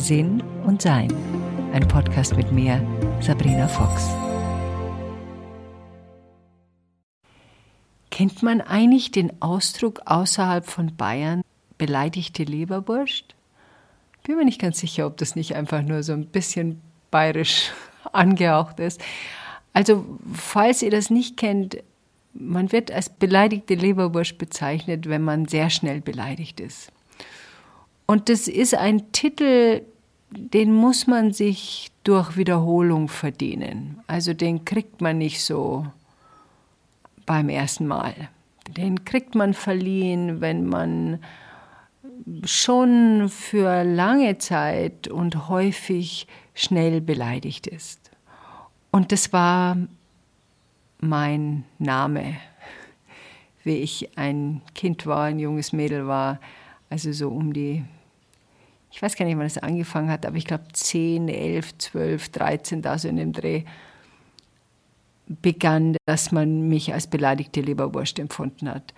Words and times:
Sinn 0.00 0.42
und 0.64 0.80
Sein. 0.80 1.12
Ein 1.74 1.86
Podcast 1.86 2.34
mit 2.34 2.50
mir, 2.52 2.80
Sabrina 3.20 3.68
Fox. 3.68 4.08
Kennt 8.10 8.42
man 8.42 8.62
eigentlich 8.62 9.10
den 9.10 9.42
Ausdruck 9.42 10.00
außerhalb 10.06 10.66
von 10.66 10.96
Bayern 10.96 11.42
beleidigte 11.76 12.44
Leberwurst? 12.44 13.34
Bin 14.24 14.36
mir 14.36 14.46
nicht 14.46 14.60
ganz 14.60 14.78
sicher, 14.80 15.06
ob 15.06 15.18
das 15.18 15.36
nicht 15.36 15.54
einfach 15.54 15.82
nur 15.82 16.02
so 16.02 16.14
ein 16.14 16.26
bisschen 16.26 16.80
bayerisch 17.10 17.70
angehaucht 18.12 18.80
ist. 18.80 19.02
Also, 19.74 20.06
falls 20.32 20.80
ihr 20.80 20.90
das 20.90 21.10
nicht 21.10 21.36
kennt, 21.36 21.76
man 22.32 22.72
wird 22.72 22.90
als 22.90 23.10
beleidigte 23.10 23.74
Leberwurst 23.74 24.38
bezeichnet, 24.38 25.10
wenn 25.10 25.22
man 25.22 25.46
sehr 25.46 25.68
schnell 25.68 26.00
beleidigt 26.00 26.58
ist. 26.58 26.90
Und 28.10 28.28
das 28.28 28.48
ist 28.48 28.74
ein 28.74 29.12
Titel, 29.12 29.82
den 30.30 30.72
muss 30.72 31.06
man 31.06 31.32
sich 31.32 31.90
durch 32.04 32.36
Wiederholung 32.36 33.08
verdienen. 33.08 34.00
Also 34.06 34.32
den 34.32 34.64
kriegt 34.64 35.00
man 35.00 35.18
nicht 35.18 35.44
so 35.44 35.86
beim 37.26 37.48
ersten 37.48 37.86
Mal. 37.86 38.14
Den 38.76 39.04
kriegt 39.04 39.34
man 39.34 39.54
verliehen, 39.54 40.40
wenn 40.40 40.66
man 40.66 41.20
schon 42.44 43.28
für 43.28 43.82
lange 43.82 44.38
Zeit 44.38 45.08
und 45.08 45.48
häufig 45.48 46.26
schnell 46.54 47.00
beleidigt 47.00 47.66
ist. 47.66 48.10
Und 48.90 49.12
das 49.12 49.32
war 49.32 49.76
mein 51.00 51.64
Name, 51.78 52.36
wie 53.64 53.76
ich 53.76 54.16
ein 54.16 54.62
Kind 54.74 55.06
war, 55.06 55.24
ein 55.24 55.38
junges 55.38 55.72
Mädel 55.72 56.06
war, 56.06 56.40
also 56.88 57.12
so 57.12 57.28
um 57.30 57.52
die, 57.52 57.84
ich 58.90 59.00
weiß 59.00 59.16
gar 59.16 59.24
nicht, 59.24 59.36
wann 59.38 59.46
es 59.46 59.58
angefangen 59.58 60.10
hat, 60.10 60.26
aber 60.26 60.36
ich 60.36 60.46
glaube 60.46 60.64
10, 60.72 61.28
11, 61.28 61.78
12, 61.78 62.28
13, 62.30 62.82
da 62.82 62.98
so 62.98 63.08
in 63.08 63.16
dem 63.16 63.32
Dreh, 63.32 63.64
begann, 65.26 65.96
dass 66.06 66.32
man 66.32 66.68
mich 66.68 66.92
als 66.92 67.06
beleidigte 67.06 67.60
Leberwurst 67.60 68.18
empfunden 68.18 68.68
hat. 68.68 68.92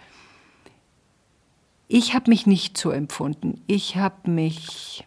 Ich 1.89 2.15
habe 2.15 2.31
mich 2.31 2.47
nicht 2.47 2.79
so 2.79 2.91
empfunden. 2.91 3.61
Ich 3.67 3.97
habe 3.97 4.31
mich 4.31 5.07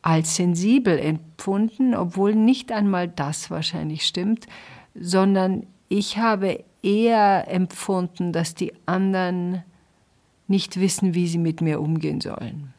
als 0.00 0.36
sensibel 0.36 0.98
empfunden, 0.98 1.94
obwohl 1.94 2.34
nicht 2.34 2.72
einmal 2.72 3.08
das 3.08 3.50
wahrscheinlich 3.50 4.06
stimmt, 4.06 4.46
sondern 4.94 5.66
ich 5.88 6.18
habe 6.18 6.64
eher 6.82 7.46
empfunden, 7.48 8.32
dass 8.32 8.54
die 8.54 8.74
anderen 8.84 9.62
nicht 10.46 10.78
wissen, 10.78 11.14
wie 11.14 11.26
sie 11.26 11.38
mit 11.38 11.62
mir 11.62 11.80
umgehen 11.80 12.20
sollen. 12.20 12.73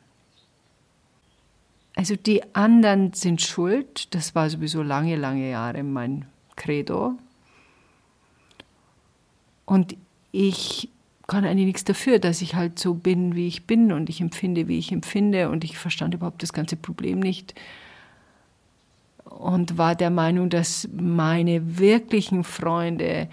Also 1.96 2.16
die 2.16 2.44
anderen 2.54 3.14
sind 3.14 3.42
schuld, 3.42 4.14
das 4.14 4.36
war 4.36 4.50
sowieso 4.50 4.84
lange, 4.84 5.16
lange 5.16 5.50
Jahre 5.50 5.82
mein 5.84 6.26
Credo. 6.56 7.18
Und 9.66 9.96
ich 10.32 10.90
kann 11.28 11.46
eigentlich 11.46 11.66
nichts 11.66 11.84
dafür, 11.86 12.20
dass 12.20 12.42
ich 12.42 12.56
halt 12.56 12.78
so 12.78 12.94
bin, 12.94 13.36
wie 13.36 13.48
ich 13.48 13.66
bin 13.66 13.92
und 13.92 14.10
ich 14.10 14.22
empfinde, 14.22 14.68
wie 14.68 14.78
ich 14.78 14.92
empfinde 14.92 15.50
und 15.50 15.64
ich 15.64 15.78
verstand 15.78 16.14
überhaupt 16.14 16.44
das 16.44 16.54
ganze 16.54 16.76
Problem 16.76 17.20
nicht 17.20 17.56
und 19.24 19.78
war 19.78 19.96
der 19.96 20.10
Meinung, 20.10 20.50
dass 20.50 20.88
meine 20.94 21.78
wirklichen 21.80 22.44
Freunde 22.44 23.28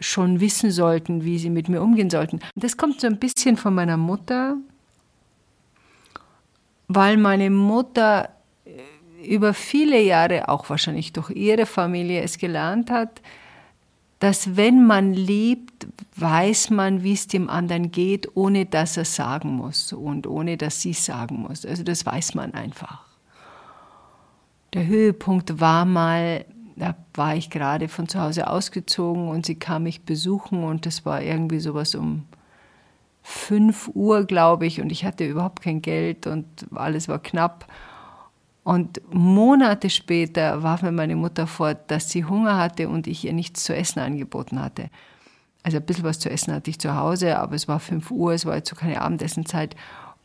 schon 0.00 0.40
wissen 0.40 0.70
sollten, 0.70 1.24
wie 1.24 1.38
sie 1.38 1.50
mit 1.50 1.68
mir 1.68 1.82
umgehen 1.82 2.10
sollten. 2.10 2.40
Das 2.56 2.76
kommt 2.76 3.00
so 3.00 3.06
ein 3.06 3.18
bisschen 3.18 3.56
von 3.56 3.74
meiner 3.74 3.96
Mutter, 3.96 4.56
weil 6.94 7.16
meine 7.16 7.50
Mutter 7.50 8.30
äh, 8.64 9.26
über 9.26 9.54
viele 9.54 10.00
Jahre, 10.00 10.48
auch 10.48 10.68
wahrscheinlich 10.70 11.12
durch 11.12 11.30
ihre 11.30 11.66
Familie, 11.66 12.22
es 12.22 12.38
gelernt 12.38 12.90
hat, 12.90 13.22
dass 14.18 14.56
wenn 14.56 14.86
man 14.86 15.14
liebt, 15.14 15.88
weiß 16.16 16.70
man, 16.70 17.02
wie 17.02 17.12
es 17.12 17.26
dem 17.26 17.50
anderen 17.50 17.90
geht, 17.90 18.36
ohne 18.36 18.66
dass 18.66 18.96
er 18.96 19.04
sagen 19.04 19.50
muss 19.56 19.92
und 19.92 20.26
ohne 20.26 20.56
dass 20.56 20.80
sie 20.80 20.92
sagen 20.92 21.40
muss. 21.48 21.66
Also 21.66 21.82
das 21.82 22.06
weiß 22.06 22.34
man 22.34 22.54
einfach 22.54 23.12
der 24.72 24.86
Höhepunkt 24.86 25.60
war 25.60 25.84
mal, 25.84 26.44
da 26.76 26.94
war 27.14 27.36
ich 27.36 27.50
gerade 27.50 27.88
von 27.88 28.08
zu 28.08 28.20
Hause 28.20 28.48
ausgezogen 28.48 29.28
und 29.28 29.44
sie 29.46 29.56
kam 29.56 29.84
mich 29.84 30.02
besuchen 30.02 30.64
und 30.64 30.86
das 30.86 31.04
war 31.04 31.22
irgendwie 31.22 31.60
sowas 31.60 31.94
um 31.94 32.24
5 33.22 33.90
Uhr, 33.94 34.24
glaube 34.24 34.66
ich, 34.66 34.80
und 34.80 34.90
ich 34.90 35.04
hatte 35.04 35.24
überhaupt 35.24 35.62
kein 35.62 35.82
Geld 35.82 36.26
und 36.26 36.46
alles 36.74 37.08
war 37.08 37.18
knapp. 37.18 37.66
Und 38.64 39.00
Monate 39.12 39.90
später 39.90 40.62
warf 40.62 40.82
mir 40.82 40.92
meine 40.92 41.16
Mutter 41.16 41.46
vor, 41.46 41.74
dass 41.74 42.10
sie 42.10 42.24
Hunger 42.24 42.58
hatte 42.58 42.88
und 42.88 43.06
ich 43.06 43.24
ihr 43.24 43.32
nichts 43.32 43.64
zu 43.64 43.74
essen 43.74 44.00
angeboten 44.00 44.60
hatte. 44.60 44.88
Also 45.64 45.78
ein 45.78 45.84
bisschen 45.84 46.04
was 46.04 46.18
zu 46.18 46.30
essen 46.30 46.52
hatte 46.54 46.70
ich 46.70 46.78
zu 46.78 46.96
Hause, 46.96 47.38
aber 47.38 47.54
es 47.54 47.68
war 47.68 47.80
5 47.80 48.10
Uhr, 48.10 48.32
es 48.32 48.46
war 48.46 48.56
jetzt 48.56 48.70
so 48.70 48.76
keine 48.76 49.00
Abendessenzeit. 49.00 49.76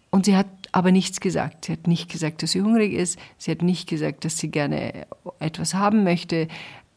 Und 0.09 0.25
sie 0.25 0.35
hat 0.35 0.47
aber 0.71 0.91
nichts 0.91 1.19
gesagt. 1.19 1.65
Sie 1.65 1.73
hat 1.73 1.87
nicht 1.87 2.09
gesagt, 2.09 2.41
dass 2.41 2.51
sie 2.51 2.61
hungrig 2.61 2.93
ist. 2.93 3.19
Sie 3.37 3.51
hat 3.51 3.61
nicht 3.61 3.87
gesagt, 3.89 4.25
dass 4.25 4.37
sie 4.37 4.49
gerne 4.49 5.05
etwas 5.39 5.73
haben 5.73 6.03
möchte. 6.03 6.47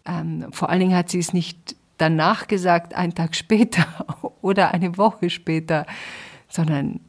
Ähm, 0.07 0.47
vor 0.53 0.71
allen 0.71 0.81
Dingen 0.81 0.97
hat 0.97 1.11
sie 1.11 1.19
es 1.19 1.33
nicht 1.33 1.77
danach 2.01 2.47
gesagt, 2.47 2.95
einen 2.95 3.15
Tag 3.15 3.35
später 3.35 3.87
oder 4.43 4.73
eine 4.73 4.97
Woche 4.97 5.31
später, 5.31 5.87
sondern 6.49 7.01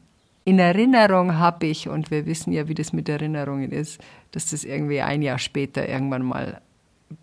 in 0.43 0.59
Erinnerung 0.59 1.37
habe 1.37 1.67
ich, 1.67 1.87
und 1.87 2.11
wir 2.11 2.25
wissen 2.25 2.51
ja, 2.51 2.67
wie 2.67 2.73
das 2.73 2.93
mit 2.93 3.07
Erinnerungen 3.07 3.71
ist, 3.71 4.01
dass 4.31 4.49
das 4.49 4.63
irgendwie 4.63 5.01
ein 5.01 5.21
Jahr 5.21 5.39
später 5.39 5.87
irgendwann 5.87 6.23
mal 6.23 6.61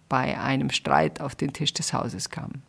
bei 0.09 0.39
einem 0.39 0.71
Streit 0.71 1.21
auf 1.21 1.35
den 1.35 1.53
Tisch 1.53 1.73
des 1.73 1.93
Hauses 1.93 2.31
kam. 2.31 2.63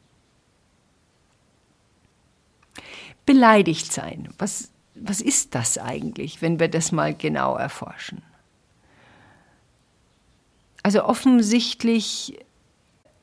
Beleidigt 3.25 3.91
sein. 3.91 4.29
Was 4.39 4.71
was 5.01 5.21
ist 5.21 5.55
das 5.55 5.77
eigentlich, 5.77 6.41
wenn 6.41 6.59
wir 6.59 6.67
das 6.67 6.91
mal 6.91 7.13
genau 7.13 7.55
erforschen? 7.55 8.21
Also 10.83 11.03
offensichtlich 11.03 12.39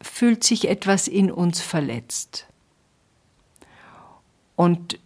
fühlt 0.01 0.45
sich 0.45 0.69
etwas 0.69 1.09
in 1.09 1.31
uns 1.31 1.61
verletzt. 1.61 2.47
Und 4.55 4.99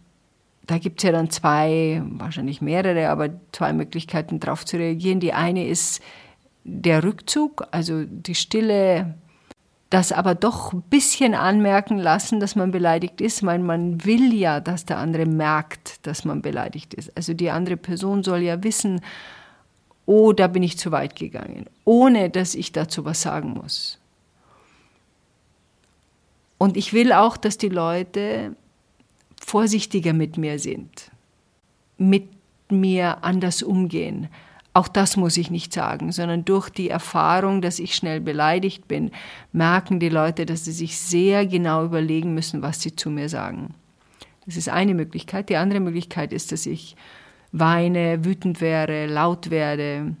da 0.67 0.77
gibt 0.77 0.99
es 0.99 1.03
ja 1.03 1.11
dann 1.11 1.29
zwei, 1.29 2.01
wahrscheinlich 2.05 2.61
mehrere, 2.61 3.09
aber 3.09 3.29
zwei 3.51 3.73
Möglichkeiten 3.73 4.39
darauf 4.39 4.65
zu 4.65 4.77
reagieren. 4.77 5.19
Die 5.19 5.33
eine 5.33 5.67
ist 5.67 6.01
der 6.63 7.03
Rückzug, 7.03 7.67
also 7.71 8.03
die 8.05 8.35
stille 8.35 9.15
das 9.91 10.13
aber 10.13 10.35
doch 10.35 10.71
ein 10.71 10.83
bisschen 10.83 11.35
anmerken 11.35 11.97
lassen, 11.97 12.39
dass 12.39 12.55
man 12.55 12.71
beleidigt 12.71 13.19
ist, 13.19 13.45
weil 13.45 13.59
man 13.59 14.05
will 14.05 14.33
ja, 14.33 14.61
dass 14.61 14.85
der 14.85 14.97
andere 14.97 15.25
merkt, 15.25 16.07
dass 16.07 16.23
man 16.23 16.41
beleidigt 16.41 16.93
ist. 16.93 17.15
Also 17.17 17.33
die 17.33 17.51
andere 17.51 17.75
Person 17.75 18.23
soll 18.23 18.39
ja 18.39 18.63
wissen, 18.63 19.01
oh, 20.05 20.31
da 20.31 20.47
bin 20.47 20.63
ich 20.63 20.77
zu 20.77 20.91
weit 20.91 21.17
gegangen, 21.17 21.65
ohne 21.83 22.29
dass 22.29 22.55
ich 22.55 22.71
dazu 22.71 23.03
was 23.03 23.21
sagen 23.21 23.49
muss. 23.49 23.99
Und 26.61 26.77
ich 26.77 26.93
will 26.93 27.11
auch, 27.11 27.37
dass 27.37 27.57
die 27.57 27.69
Leute 27.69 28.55
vorsichtiger 29.43 30.13
mit 30.13 30.37
mir 30.37 30.59
sind, 30.59 31.11
mit 31.97 32.29
mir 32.69 33.23
anders 33.23 33.63
umgehen 33.63 34.29
auch 34.73 34.87
das 34.87 35.17
muss 35.17 35.35
ich 35.35 35.51
nicht 35.51 35.73
sagen, 35.73 36.11
sondern 36.11 36.45
durch 36.45 36.69
die 36.69 36.89
Erfahrung, 36.89 37.61
dass 37.61 37.79
ich 37.79 37.95
schnell 37.95 38.21
beleidigt 38.21 38.87
bin, 38.87 39.11
merken 39.51 39.99
die 39.99 40.09
Leute, 40.09 40.45
dass 40.45 40.63
sie 40.63 40.71
sich 40.71 40.97
sehr 40.97 41.45
genau 41.45 41.83
überlegen 41.83 42.33
müssen, 42.33 42.61
was 42.61 42.81
sie 42.81 42.95
zu 42.95 43.09
mir 43.09 43.27
sagen. 43.27 43.73
Das 44.45 44.55
ist 44.55 44.69
eine 44.69 44.93
Möglichkeit. 44.93 45.49
Die 45.49 45.57
andere 45.57 45.81
Möglichkeit 45.81 46.31
ist, 46.31 46.51
dass 46.53 46.65
ich 46.65 46.95
weine, 47.51 48.23
wütend 48.23 48.61
wäre, 48.61 49.07
laut 49.07 49.49
werde, 49.49 50.15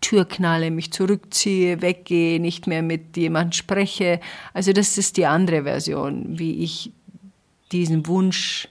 Tür 0.00 0.24
knalle, 0.24 0.70
mich 0.70 0.92
zurückziehe, 0.92 1.82
weggehe, 1.82 2.40
nicht 2.40 2.66
mehr 2.66 2.82
mit 2.82 3.16
jemand 3.16 3.54
spreche. 3.54 4.20
Also 4.52 4.72
das 4.72 4.98
ist 4.98 5.16
die 5.16 5.26
andere 5.26 5.64
Version, 5.64 6.38
wie 6.38 6.62
ich 6.62 6.92
diesen 7.72 8.06
Wunsch, 8.06 8.68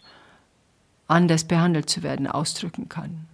anders 1.07 1.43
behandelt 1.43 1.89
zu 1.89 2.01
werden, 2.01 2.27
ausdrücken 2.27 2.89
kann. 2.89 3.27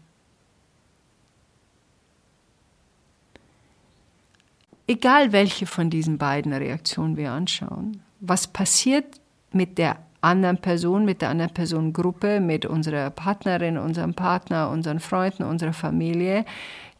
egal 4.89 5.31
welche 5.31 5.67
von 5.67 5.89
diesen 5.89 6.17
beiden 6.17 6.51
Reaktionen 6.51 7.15
wir 7.15 7.31
anschauen, 7.31 8.01
was 8.19 8.47
passiert 8.47 9.21
mit 9.53 9.77
der 9.77 9.97
anderen 10.21 10.57
Person, 10.57 11.05
mit 11.05 11.21
der 11.21 11.29
anderen 11.29 11.53
Personengruppe, 11.53 12.39
mit 12.41 12.65
unserer 12.65 13.09
Partnerin, 13.11 13.77
unserem 13.77 14.15
Partner, 14.15 14.69
unseren 14.69 14.99
Freunden, 14.99 15.43
unserer 15.43 15.73
Familie, 15.73 16.43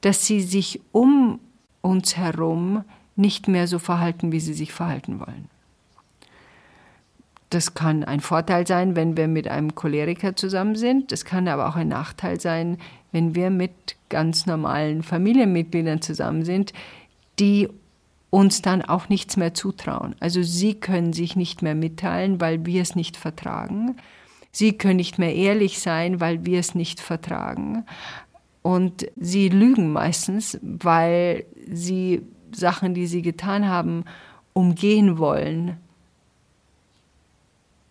dass 0.02 0.26
sie 0.26 0.42
sich 0.42 0.82
um 0.92 1.40
uns 1.82 2.18
herum 2.18 2.84
nicht 3.16 3.48
mehr 3.48 3.68
so 3.68 3.80
verhalten, 3.80 4.32
wie 4.32 4.40
sie 4.40 4.54
sich 4.54 4.72
verhalten 4.72 5.20
wollen. 5.20 5.50
Das 7.50 7.74
kann 7.74 8.04
ein 8.04 8.20
Vorteil 8.20 8.68
sein, 8.68 8.96
wenn 8.96 9.18
wir 9.18 9.28
mit 9.28 9.48
einem 9.48 9.74
Choleriker 9.74 10.36
zusammen 10.36 10.76
sind. 10.76 11.12
Das 11.12 11.26
kann 11.26 11.48
aber 11.48 11.68
auch 11.68 11.76
ein 11.76 11.88
Nachteil 11.88 12.40
sein, 12.40 12.78
wenn 13.12 13.34
wir 13.34 13.50
mit 13.50 13.72
ganz 14.10 14.46
normalen 14.46 15.02
Familienmitgliedern 15.02 16.02
zusammen 16.02 16.46
sind, 16.46 16.74
die 17.40 17.68
uns 18.30 18.62
dann 18.62 18.84
auch 18.84 19.10
nichts 19.10 19.36
mehr 19.38 19.56
zutrauen. 19.56 20.16
Also 20.20 20.44
sie 20.44 20.76
können 20.76 21.14
sich 21.14 21.36
nicht 21.36 21.64
mehr 21.64 21.74
mitteilen, 21.74 22.40
weil 22.40 22.66
wir 22.66 22.84
es 22.84 22.96
nicht 22.96 23.18
vertragen. 23.18 23.96
Sie 24.52 24.74
können 24.74 24.98
nicht 24.98 25.18
mehr 25.18 25.34
ehrlich 25.34 25.80
sein, 25.80 26.20
weil 26.20 26.46
wir 26.46 26.60
es 26.60 26.76
nicht 26.76 27.00
vertragen. 27.00 27.86
Und 28.62 29.08
sie 29.16 29.50
lügen 29.50 29.92
meistens, 29.92 30.60
weil 30.62 31.46
sie 31.72 32.22
Sachen, 32.52 32.94
die 32.94 33.08
sie 33.08 33.22
getan 33.22 33.68
haben, 33.68 34.04
umgehen 34.54 35.18
wollen, 35.18 35.78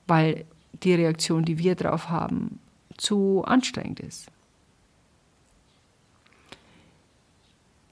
weil 0.06 0.44
die 0.82 0.94
Reaktion, 0.94 1.44
die 1.44 1.58
wir 1.58 1.74
drauf 1.74 2.10
haben, 2.10 2.58
zu 2.96 3.42
anstrengend 3.44 4.00
ist. 4.00 4.30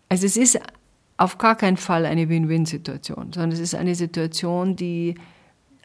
Also 0.09 0.27
es 0.27 0.37
ist 0.37 0.59
auf 1.17 1.39
gar 1.39 1.57
keinen 1.57 1.77
Fall 1.77 2.05
eine 2.05 2.29
Win-Win-Situation, 2.29 3.33
sondern 3.33 3.53
es 3.53 3.59
ist 3.59 3.75
eine 3.75 3.95
Situation, 3.95 4.77
die 4.77 5.15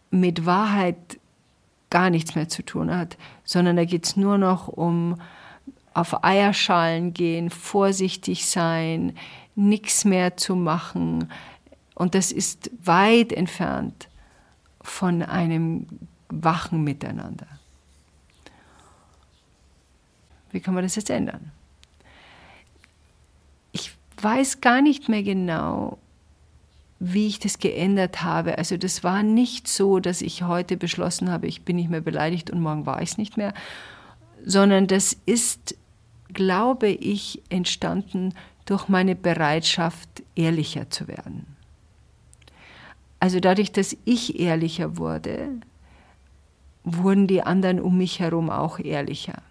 mit 0.09 0.45
Wahrheit 0.45 1.19
gar 1.89 2.09
nichts 2.09 2.35
mehr 2.35 2.49
zu 2.49 2.63
tun 2.63 2.95
hat, 2.95 3.17
sondern 3.43 3.75
da 3.75 3.85
geht 3.85 4.05
es 4.05 4.17
nur 4.17 4.37
noch 4.37 4.67
um 4.67 5.15
auf 5.93 6.23
Eierschalen 6.23 7.13
gehen, 7.13 7.49
vorsichtig 7.49 8.45
sein, 8.45 9.17
nichts 9.55 10.05
mehr 10.05 10.37
zu 10.37 10.55
machen. 10.55 11.29
Und 11.95 12.15
das 12.15 12.31
ist 12.31 12.71
weit 12.83 13.31
entfernt 13.33 14.07
von 14.81 15.21
einem 15.21 15.87
wachen 16.29 16.83
Miteinander. 16.83 17.47
Wie 20.51 20.59
kann 20.59 20.73
man 20.73 20.83
das 20.83 20.95
jetzt 20.95 21.09
ändern? 21.09 21.51
Ich 23.71 23.91
weiß 24.21 24.61
gar 24.61 24.81
nicht 24.81 25.09
mehr 25.09 25.23
genau, 25.23 25.97
wie 26.99 27.27
ich 27.27 27.39
das 27.39 27.57
geändert 27.57 28.21
habe. 28.21 28.57
Also 28.57 28.77
das 28.77 29.03
war 29.03 29.23
nicht 29.23 29.67
so, 29.67 29.99
dass 29.99 30.21
ich 30.21 30.43
heute 30.43 30.77
beschlossen 30.77 31.31
habe, 31.31 31.47
ich 31.47 31.63
bin 31.63 31.77
nicht 31.77 31.89
mehr 31.89 32.01
beleidigt 32.01 32.51
und 32.51 32.61
morgen 32.61 32.85
war 32.85 33.01
ich 33.01 33.11
es 33.11 33.17
nicht 33.17 33.37
mehr, 33.37 33.53
sondern 34.45 34.87
das 34.87 35.17
ist, 35.25 35.75
glaube 36.33 36.89
ich, 36.89 37.41
entstanden 37.49 38.33
durch 38.65 38.87
meine 38.87 39.15
Bereitschaft, 39.15 40.09
ehrlicher 40.35 40.89
zu 40.89 41.07
werden. 41.07 41.45
Also 43.19 43.39
dadurch, 43.39 43.71
dass 43.71 43.95
ich 44.05 44.39
ehrlicher 44.39 44.97
wurde, 44.97 45.49
wurden 46.83 47.27
die 47.27 47.43
anderen 47.43 47.79
um 47.79 47.97
mich 47.97 48.19
herum 48.19 48.49
auch 48.49 48.79
ehrlicher. 48.79 49.41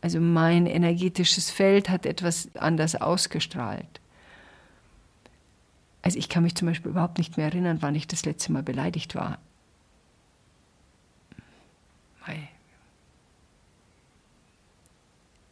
Also 0.00 0.20
mein 0.20 0.66
energetisches 0.66 1.50
Feld 1.50 1.90
hat 1.90 2.06
etwas 2.06 2.48
anders 2.54 2.96
ausgestrahlt. 2.96 4.00
Also 6.02 6.18
ich 6.18 6.30
kann 6.30 6.42
mich 6.42 6.54
zum 6.54 6.68
Beispiel 6.68 6.92
überhaupt 6.92 7.18
nicht 7.18 7.36
mehr 7.36 7.46
erinnern, 7.46 7.78
wann 7.80 7.94
ich 7.94 8.06
das 8.06 8.24
letzte 8.24 8.52
Mal 8.52 8.62
beleidigt 8.62 9.14
war. 9.14 9.38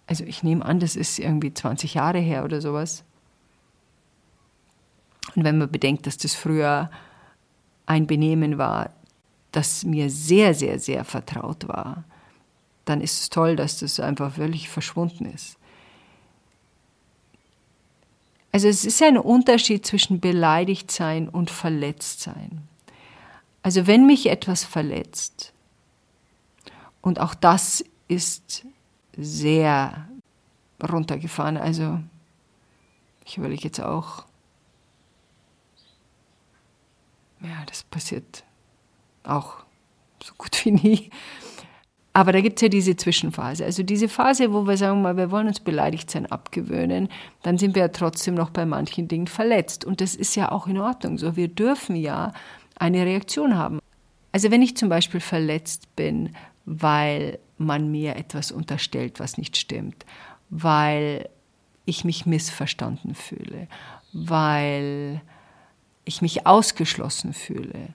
Also 0.08 0.24
ich 0.24 0.42
nehme 0.42 0.64
an, 0.64 0.80
das 0.80 0.96
ist 0.96 1.18
irgendwie 1.18 1.52
20 1.52 1.94
Jahre 1.94 2.18
her 2.18 2.44
oder 2.44 2.62
sowas. 2.62 3.04
Und 5.36 5.44
wenn 5.44 5.58
man 5.58 5.70
bedenkt, 5.70 6.06
dass 6.06 6.16
das 6.16 6.34
früher 6.34 6.90
ein 7.84 8.06
Benehmen 8.06 8.56
war, 8.56 8.90
das 9.52 9.84
mir 9.84 10.08
sehr, 10.08 10.54
sehr, 10.54 10.78
sehr 10.78 11.04
vertraut 11.04 11.68
war, 11.68 12.04
dann 12.86 13.02
ist 13.02 13.20
es 13.20 13.28
toll, 13.28 13.54
dass 13.54 13.80
das 13.80 14.00
einfach 14.00 14.32
völlig 14.32 14.70
verschwunden 14.70 15.26
ist. 15.26 15.58
Also 18.50 18.66
es 18.66 18.86
ist 18.86 19.02
ein 19.02 19.18
Unterschied 19.18 19.84
zwischen 19.84 20.20
beleidigt 20.20 20.90
sein 20.90 21.28
und 21.28 21.50
verletzt 21.50 22.20
sein. 22.20 22.66
Also 23.62 23.86
wenn 23.86 24.06
mich 24.06 24.30
etwas 24.30 24.64
verletzt, 24.64 25.52
und 27.02 27.20
auch 27.20 27.34
das 27.34 27.84
ist 28.08 28.64
sehr 29.18 30.08
runtergefahren. 30.82 31.56
Also 31.56 31.98
ich 33.26 33.36
überlege 33.36 33.64
jetzt 33.64 33.80
auch, 33.80 34.24
ja, 37.40 37.64
das 37.66 37.82
passiert 37.82 38.44
auch 39.24 39.56
so 40.22 40.32
gut 40.38 40.64
wie 40.64 40.70
nie. 40.70 41.10
Aber 42.12 42.32
da 42.32 42.40
gibt 42.40 42.58
es 42.58 42.62
ja 42.62 42.68
diese 42.68 42.96
Zwischenphase. 42.96 43.64
Also 43.64 43.82
diese 43.82 44.08
Phase, 44.08 44.52
wo 44.52 44.66
wir 44.66 44.76
sagen 44.76 45.02
mal, 45.02 45.16
wir 45.16 45.30
wollen 45.30 45.46
uns 45.46 45.60
beleidigt 45.60 46.10
sein 46.10 46.26
abgewöhnen, 46.26 47.08
dann 47.42 47.58
sind 47.58 47.74
wir 47.74 47.82
ja 47.82 47.88
trotzdem 47.88 48.34
noch 48.34 48.50
bei 48.50 48.66
manchen 48.66 49.06
Dingen 49.06 49.28
verletzt. 49.28 49.84
Und 49.84 50.00
das 50.00 50.14
ist 50.14 50.34
ja 50.34 50.50
auch 50.50 50.66
in 50.66 50.78
Ordnung 50.78 51.18
so. 51.18 51.36
Wir 51.36 51.48
dürfen 51.48 51.94
ja 51.94 52.32
eine 52.76 53.04
Reaktion 53.04 53.56
haben. 53.56 53.78
Also 54.32 54.50
wenn 54.50 54.62
ich 54.62 54.76
zum 54.76 54.88
Beispiel 54.88 55.20
verletzt 55.20 55.94
bin, 55.94 56.34
weil 56.64 57.38
man 57.58 57.90
mir 57.90 58.16
etwas 58.16 58.52
unterstellt, 58.52 59.20
was 59.20 59.38
nicht 59.38 59.56
stimmt, 59.56 60.06
weil 60.50 61.28
ich 61.84 62.04
mich 62.04 62.26
missverstanden 62.26 63.14
fühle, 63.14 63.68
weil 64.12 65.20
ich 66.04 66.22
mich 66.22 66.46
ausgeschlossen 66.46 67.34
fühle, 67.34 67.94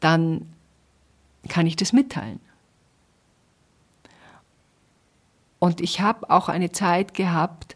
dann 0.00 0.52
kann 1.48 1.66
ich 1.66 1.76
das 1.76 1.92
mitteilen. 1.92 2.40
Und 5.58 5.80
ich 5.80 6.00
habe 6.00 6.28
auch 6.28 6.48
eine 6.48 6.72
Zeit 6.72 7.14
gehabt, 7.14 7.74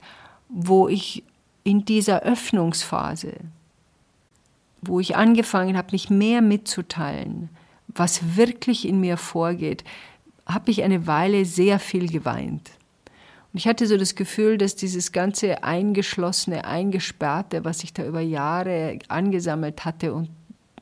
wo 0.49 0.89
ich 0.89 1.25
in 1.65 1.85
dieser 1.85 2.21
Öffnungsphase, 2.21 3.35
wo 4.83 5.01
ich 5.01 5.17
angefangen 5.17 5.77
habe, 5.77 5.93
mich 5.93 6.11
mehr 6.11 6.43
mitzuteilen, 6.43 7.49
was 7.89 8.37
wirklich 8.37 8.87
in 8.87 9.01
mir 9.01 9.17
vorgeht, 9.17 9.85
habe 10.47 10.71
ich 10.71 10.83
eine 10.83 11.07
Weile 11.07 11.45
sehr 11.45 11.79
viel 11.79 12.09
geweint. 12.09 12.71
Und 13.53 13.59
ich 13.59 13.67
hatte 13.67 13.87
so 13.87 13.97
das 13.97 14.15
Gefühl, 14.15 14.59
dass 14.59 14.77
dieses 14.77 15.13
ganze 15.13 15.65
eingeschlossene, 15.65 16.65
eingesperrte, 16.65 17.65
was 17.65 17.81
sich 17.81 17.93
da 17.93 18.05
über 18.05 18.21
Jahre 18.21 18.99
angesammelt 19.09 19.85
hatte 19.85 20.13
und 20.13 20.31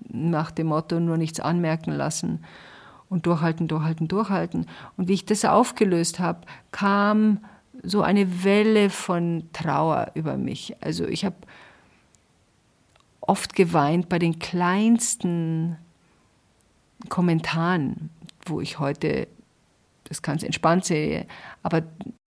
nach 0.08 0.50
dem 0.50 0.69
Motto 0.69 0.99
nur 1.00 1.17
nichts 1.17 1.41
anmerken 1.41 1.93
lassen 1.93 2.44
und 3.09 3.26
durchhalten, 3.26 3.69
durchhalten, 3.69 4.09
durchhalten. 4.09 4.67
Und 4.97 5.09
wie 5.09 5.14
ich 5.14 5.26
das 5.26 5.44
aufgelöst 5.44 6.19
habe, 6.19 6.40
kam 6.73 7.38
so 7.83 8.02
eine 8.02 8.45
Welle 8.45 8.90
von 8.90 9.45
Trauer 9.52 10.11
über 10.14 10.37
mich. 10.37 10.75
Also 10.81 11.07
ich 11.07 11.25
habe 11.25 11.37
oft 13.21 13.54
geweint 13.54 14.09
bei 14.09 14.19
den 14.19 14.38
kleinsten 14.38 15.76
Kommentaren, 17.09 18.11
wo 18.45 18.61
ich 18.61 18.79
heute 18.79 19.29
das 20.05 20.23
ganz 20.23 20.43
entspannt 20.43 20.85
sehe. 20.85 21.26
Aber 21.62 21.83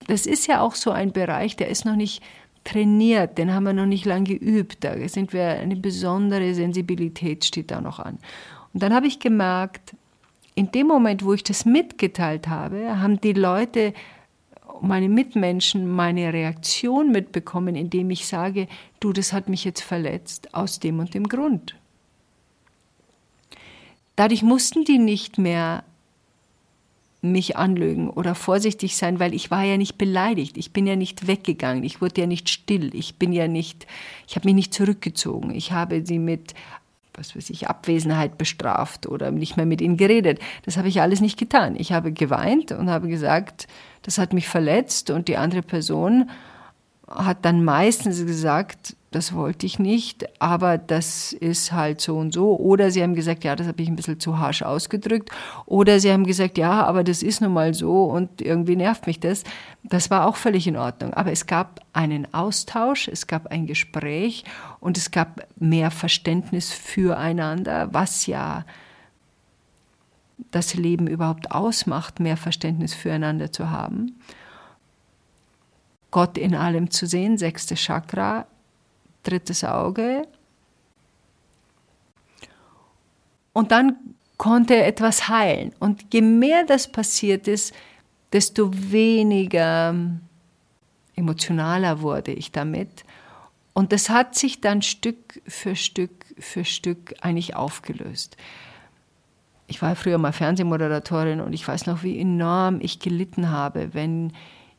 das 0.07 0.25
ist 0.25 0.47
ja 0.47 0.61
auch 0.61 0.75
so 0.75 0.91
ein 0.91 1.11
Bereich, 1.11 1.55
der 1.55 1.69
ist 1.69 1.85
noch 1.85 1.95
nicht 1.95 2.21
trainiert, 2.63 3.37
den 3.37 3.53
haben 3.53 3.63
wir 3.63 3.73
noch 3.73 3.85
nicht 3.85 4.05
lange 4.05 4.37
geübt. 4.37 4.83
Da 4.83 5.07
sind 5.07 5.33
wir, 5.33 5.47
eine 5.47 5.75
besondere 5.75 6.53
Sensibilität 6.53 7.45
steht 7.45 7.71
da 7.71 7.81
noch 7.81 7.99
an. 7.99 8.19
Und 8.73 8.83
dann 8.83 8.93
habe 8.93 9.07
ich 9.07 9.19
gemerkt, 9.19 9.95
in 10.55 10.71
dem 10.71 10.87
Moment, 10.87 11.23
wo 11.23 11.33
ich 11.33 11.43
das 11.43 11.65
mitgeteilt 11.65 12.47
habe, 12.47 12.99
haben 12.99 13.21
die 13.21 13.33
Leute, 13.33 13.93
meine 14.81 15.09
Mitmenschen, 15.09 15.89
meine 15.89 16.33
Reaktion 16.33 17.11
mitbekommen, 17.11 17.75
indem 17.75 18.09
ich 18.09 18.27
sage, 18.27 18.67
du, 18.99 19.13
das 19.13 19.33
hat 19.33 19.49
mich 19.49 19.63
jetzt 19.63 19.81
verletzt, 19.81 20.53
aus 20.53 20.79
dem 20.79 20.99
und 20.99 21.13
dem 21.13 21.27
Grund. 21.27 21.75
Dadurch 24.19 24.43
mussten 24.43 24.83
die 24.83 24.97
nicht 24.97 25.37
mehr 25.37 25.85
mich 27.21 27.55
anlügen 27.55 28.09
oder 28.09 28.35
vorsichtig 28.35 28.97
sein, 28.97 29.17
weil 29.17 29.33
ich 29.33 29.49
war 29.49 29.63
ja 29.63 29.77
nicht 29.77 29.97
beleidigt. 29.97 30.57
Ich 30.57 30.73
bin 30.73 30.85
ja 30.85 30.97
nicht 30.97 31.25
weggegangen. 31.27 31.85
Ich 31.85 32.01
wurde 32.01 32.19
ja 32.19 32.27
nicht 32.27 32.49
still. 32.49 32.93
Ich 32.93 33.15
bin 33.15 33.31
ja 33.31 33.47
nicht, 33.47 33.87
ich 34.27 34.35
habe 34.35 34.45
mich 34.49 34.55
nicht 34.55 34.73
zurückgezogen. 34.73 35.55
Ich 35.55 35.71
habe 35.71 36.05
sie 36.05 36.19
mit, 36.19 36.53
was 37.13 37.33
weiß 37.33 37.49
ich, 37.49 37.69
Abwesenheit 37.69 38.37
bestraft 38.37 39.07
oder 39.07 39.31
nicht 39.31 39.55
mehr 39.55 39.65
mit 39.65 39.79
ihnen 39.79 39.95
geredet. 39.95 40.39
Das 40.65 40.75
habe 40.75 40.89
ich 40.89 40.99
alles 40.99 41.21
nicht 41.21 41.39
getan. 41.39 41.77
Ich 41.77 41.93
habe 41.93 42.11
geweint 42.11 42.73
und 42.73 42.89
habe 42.89 43.07
gesagt, 43.07 43.67
das 44.01 44.17
hat 44.17 44.33
mich 44.33 44.49
verletzt 44.49 45.11
und 45.11 45.29
die 45.29 45.37
andere 45.37 45.61
Person 45.61 46.29
hat 47.07 47.45
dann 47.45 47.63
meistens 47.63 48.25
gesagt, 48.25 48.97
das 49.11 49.33
wollte 49.33 49.65
ich 49.65 49.79
nicht, 49.79 50.27
aber 50.39 50.77
das 50.77 51.33
ist 51.33 51.71
halt 51.71 51.99
so 51.99 52.17
und 52.17 52.31
so. 52.31 52.55
Oder 52.57 52.91
sie 52.91 53.01
haben 53.01 53.15
gesagt, 53.15 53.43
ja, 53.43 53.55
das 53.55 53.65
habe 53.65 53.81
ich 53.81 53.89
ein 53.89 53.95
bisschen 53.95 54.19
zu 54.19 54.37
harsch 54.37 54.61
ausgedrückt. 54.61 55.31
Oder 55.65 55.99
sie 55.99 56.11
haben 56.11 56.25
gesagt, 56.27 56.59
ja, 56.59 56.85
aber 56.85 57.03
das 57.03 57.23
ist 57.23 57.41
nun 57.41 57.53
mal 57.53 57.73
so 57.73 58.03
und 58.03 58.39
irgendwie 58.39 58.75
nervt 58.75 59.07
mich 59.07 59.19
das. 59.19 59.43
Das 59.83 60.11
war 60.11 60.27
auch 60.27 60.35
völlig 60.35 60.67
in 60.67 60.77
Ordnung. 60.77 61.15
Aber 61.15 61.31
es 61.31 61.47
gab 61.47 61.79
einen 61.91 62.31
Austausch, 62.35 63.07
es 63.07 63.25
gab 63.25 63.47
ein 63.47 63.65
Gespräch 63.65 64.43
und 64.79 64.95
es 64.95 65.09
gab 65.09 65.47
mehr 65.59 65.89
Verständnis 65.89 66.71
füreinander, 66.71 67.91
was 67.91 68.27
ja 68.27 68.63
das 70.51 70.75
Leben 70.75 71.07
überhaupt 71.07 71.51
ausmacht, 71.51 72.19
mehr 72.19 72.37
Verständnis 72.37 72.93
füreinander 72.93 73.51
zu 73.51 73.71
haben. 73.71 74.19
Gott 76.11 76.37
in 76.37 76.53
allem 76.53 76.91
zu 76.91 77.07
sehen, 77.07 77.37
sechste 77.39 77.75
Chakra, 77.75 78.45
drittes 79.23 79.63
Auge. 79.63 80.27
Und 83.53 83.71
dann 83.71 83.97
konnte 84.37 84.75
er 84.75 84.87
etwas 84.87 85.27
heilen. 85.27 85.73
Und 85.79 86.13
je 86.13 86.21
mehr 86.21 86.63
das 86.63 86.87
passiert 86.87 87.47
ist, 87.47 87.73
desto 88.31 88.71
weniger 88.73 89.95
emotionaler 91.15 92.01
wurde 92.01 92.31
ich 92.31 92.51
damit. 92.51 93.03
Und 93.73 93.91
das 93.91 94.09
hat 94.09 94.35
sich 94.35 94.61
dann 94.61 94.81
Stück 94.81 95.41
für 95.47 95.75
Stück 95.75 96.19
für 96.39 96.63
Stück 96.65 97.15
eigentlich 97.21 97.55
aufgelöst. 97.55 98.37
Ich 99.67 99.81
war 99.81 99.95
früher 99.95 100.17
mal 100.17 100.31
Fernsehmoderatorin 100.31 101.41
und 101.41 101.53
ich 101.53 101.67
weiß 101.67 101.85
noch, 101.85 102.01
wie 102.01 102.19
enorm 102.19 102.79
ich 102.81 102.99
gelitten 102.99 103.51
habe, 103.51 103.93
wenn 103.93 104.33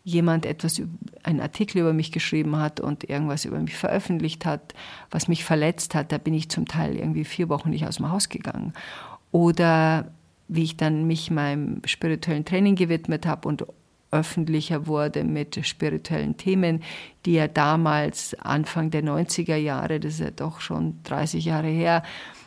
jemand 0.04 0.47
etwas, 0.47 0.80
einen 1.23 1.40
Artikel 1.40 1.78
über 1.78 1.92
mich 1.92 2.12
geschrieben 2.12 2.57
hat 2.57 2.80
und 2.80 3.09
irgendwas 3.09 3.45
über 3.45 3.59
mich 3.59 3.76
veröffentlicht 3.76 4.47
hat, 4.47 4.75
was 5.11 5.28
mich 5.28 5.45
verletzt 5.45 5.95
hat, 5.95 6.12
da 6.12 6.19
bin 6.19 6.35
ich 6.35 6.49
zum 6.49 6.66
Teil 6.66 6.97
irgendwie 6.97 7.25
vier 7.25 7.49
Wochen 7.49 7.71
nicht 7.71 7.87
aus 7.87 7.97
dem 7.97 8.11
Haus 8.11 8.28
gegangen. 8.28 8.73
Oder 9.30 10.12
wie 10.49 10.64
ich 10.64 10.76
dann 10.76 11.07
mich 11.07 11.30
meinem 11.30 11.83
spirituellen 11.85 12.45
Training 12.45 12.75
gewidmet 12.75 13.26
habe 13.26 13.47
und 13.47 13.66
öffentlicher 14.11 14.87
wurde 14.87 15.23
mit 15.23 15.64
spirituellen 15.64 16.37
Themen, 16.37 16.83
die 17.25 17.35
ja 17.35 17.47
damals 17.47 18.35
Anfang 18.40 18.90
der 18.90 19.04
90er 19.04 19.57
Jahre, 19.57 20.00
das 20.00 20.14
ist 20.14 20.21
ja 20.21 20.30
doch 20.33 20.61
schon 20.61 20.97
30 21.04 21.45
Jahre 21.45 21.69
her, 21.69 22.02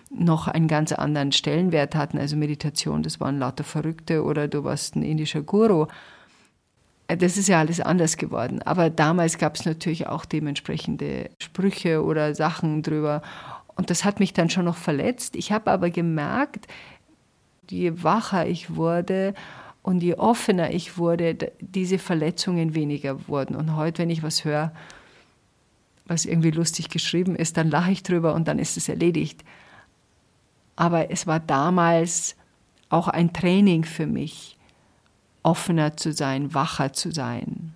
noch 0.09 0.47
einen 0.47 0.67
ganz 0.67 0.91
anderen 0.91 1.31
Stellenwert 1.31 1.95
hatten. 1.95 2.17
Also 2.17 2.35
Meditation, 2.35 3.01
das 3.03 3.19
waren 3.19 3.39
lauter 3.39 3.63
Verrückte 3.63 4.23
oder 4.23 4.47
du 4.47 4.63
warst 4.63 4.95
ein 4.95 5.03
indischer 5.03 5.41
Guru. 5.41 5.87
Das 7.17 7.37
ist 7.37 7.47
ja 7.47 7.59
alles 7.59 7.79
anders 7.79 8.17
geworden. 8.17 8.61
Aber 8.61 8.89
damals 8.89 9.37
gab 9.37 9.55
es 9.55 9.65
natürlich 9.65 10.07
auch 10.07 10.25
dementsprechende 10.25 11.29
Sprüche 11.39 12.03
oder 12.03 12.35
Sachen 12.35 12.81
drüber. 12.81 13.21
Und 13.75 13.89
das 13.89 14.05
hat 14.05 14.19
mich 14.19 14.33
dann 14.33 14.49
schon 14.49 14.65
noch 14.65 14.77
verletzt. 14.77 15.35
Ich 15.35 15.51
habe 15.51 15.71
aber 15.71 15.89
gemerkt, 15.89 16.67
je 17.69 18.03
wacher 18.03 18.47
ich 18.47 18.75
wurde 18.75 19.33
und 19.81 20.01
je 20.01 20.15
offener 20.15 20.71
ich 20.71 20.97
wurde, 20.97 21.51
diese 21.59 21.97
Verletzungen 21.97 22.75
weniger 22.75 23.27
wurden. 23.27 23.55
Und 23.55 23.75
heute, 23.75 24.01
wenn 24.01 24.09
ich 24.09 24.23
was 24.23 24.45
höre, 24.45 24.71
was 26.05 26.25
irgendwie 26.25 26.51
lustig 26.51 26.89
geschrieben 26.89 27.35
ist, 27.35 27.57
dann 27.57 27.69
lache 27.69 27.91
ich 27.91 28.03
drüber 28.03 28.33
und 28.33 28.47
dann 28.47 28.59
ist 28.59 28.77
es 28.77 28.89
erledigt. 28.89 29.43
Aber 30.75 31.11
es 31.11 31.27
war 31.27 31.39
damals 31.39 32.35
auch 32.89 33.07
ein 33.07 33.33
Training 33.33 33.83
für 33.83 34.05
mich, 34.05 34.57
offener 35.43 35.97
zu 35.97 36.13
sein, 36.13 36.53
wacher 36.53 36.93
zu 36.93 37.11
sein 37.11 37.73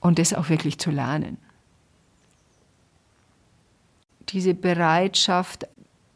und 0.00 0.18
es 0.18 0.34
auch 0.34 0.48
wirklich 0.48 0.78
zu 0.78 0.90
lernen. 0.90 1.38
Diese 4.30 4.54
Bereitschaft, 4.54 5.66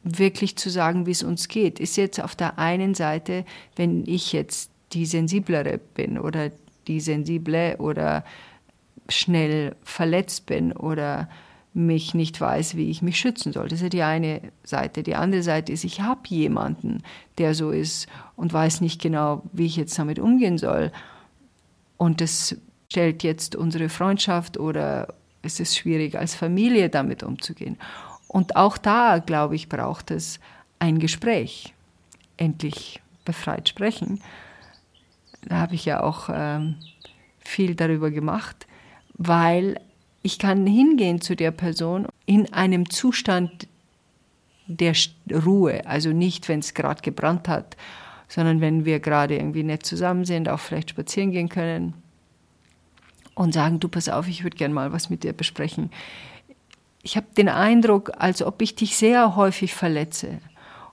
wirklich 0.02 0.56
zu 0.56 0.70
sagen, 0.70 1.06
wie 1.06 1.10
es 1.10 1.22
uns 1.22 1.48
geht, 1.48 1.80
ist 1.80 1.96
jetzt 1.96 2.20
auf 2.20 2.34
der 2.34 2.58
einen 2.58 2.94
Seite, 2.94 3.44
wenn 3.74 4.06
ich 4.06 4.32
jetzt 4.32 4.70
die 4.92 5.04
sensiblere 5.04 5.78
bin 5.78 6.18
oder 6.18 6.50
die 6.86 7.00
sensible 7.00 7.76
oder 7.78 8.24
schnell 9.08 9.74
verletzt 9.82 10.46
bin 10.46 10.72
oder 10.72 11.28
mich 11.76 12.14
nicht 12.14 12.40
weiß, 12.40 12.76
wie 12.76 12.88
ich 12.88 13.02
mich 13.02 13.18
schützen 13.18 13.52
soll. 13.52 13.68
Das 13.68 13.80
ist 13.80 13.82
ja 13.82 13.88
die 13.90 14.02
eine 14.02 14.40
Seite. 14.64 15.02
Die 15.02 15.14
andere 15.14 15.42
Seite 15.42 15.72
ist, 15.72 15.84
ich 15.84 16.00
habe 16.00 16.22
jemanden, 16.28 17.02
der 17.36 17.54
so 17.54 17.70
ist 17.70 18.08
und 18.34 18.50
weiß 18.50 18.80
nicht 18.80 19.00
genau, 19.00 19.42
wie 19.52 19.66
ich 19.66 19.76
jetzt 19.76 19.98
damit 19.98 20.18
umgehen 20.18 20.56
soll. 20.56 20.90
Und 21.98 22.22
das 22.22 22.56
stellt 22.90 23.22
jetzt 23.22 23.56
unsere 23.56 23.90
Freundschaft 23.90 24.58
oder 24.58 25.12
es 25.42 25.60
ist 25.60 25.76
schwierig, 25.76 26.18
als 26.18 26.34
Familie 26.34 26.88
damit 26.88 27.22
umzugehen. 27.22 27.76
Und 28.26 28.56
auch 28.56 28.78
da, 28.78 29.18
glaube 29.18 29.54
ich, 29.54 29.68
braucht 29.68 30.10
es 30.10 30.40
ein 30.78 30.98
Gespräch. 30.98 31.74
Endlich 32.38 33.02
befreit 33.26 33.68
sprechen. 33.68 34.22
Da 35.42 35.56
habe 35.56 35.74
ich 35.74 35.84
ja 35.84 36.02
auch 36.02 36.30
ähm, 36.32 36.76
viel 37.38 37.74
darüber 37.74 38.10
gemacht, 38.10 38.66
weil 39.18 39.78
ich 40.26 40.40
kann 40.40 40.66
hingehen 40.66 41.20
zu 41.20 41.36
der 41.36 41.52
Person 41.52 42.08
in 42.26 42.52
einem 42.52 42.90
Zustand 42.90 43.68
der 44.66 44.92
Ruhe, 45.32 45.86
also 45.86 46.10
nicht, 46.10 46.48
wenn 46.48 46.58
es 46.58 46.74
gerade 46.74 47.00
gebrannt 47.00 47.46
hat, 47.46 47.76
sondern 48.26 48.60
wenn 48.60 48.84
wir 48.84 48.98
gerade 48.98 49.36
irgendwie 49.36 49.62
nett 49.62 49.86
zusammen 49.86 50.24
sind, 50.24 50.48
auch 50.48 50.58
vielleicht 50.58 50.90
spazieren 50.90 51.30
gehen 51.30 51.48
können 51.48 51.94
und 53.36 53.54
sagen, 53.54 53.78
du 53.78 53.88
pass 53.88 54.08
auf, 54.08 54.26
ich 54.26 54.42
würde 54.42 54.56
gerne 54.56 54.74
mal 54.74 54.92
was 54.92 55.10
mit 55.10 55.22
dir 55.22 55.32
besprechen. 55.32 55.90
Ich 57.04 57.16
habe 57.16 57.28
den 57.36 57.48
Eindruck, 57.48 58.10
als 58.18 58.42
ob 58.42 58.60
ich 58.62 58.74
dich 58.74 58.96
sehr 58.96 59.36
häufig 59.36 59.74
verletze 59.74 60.40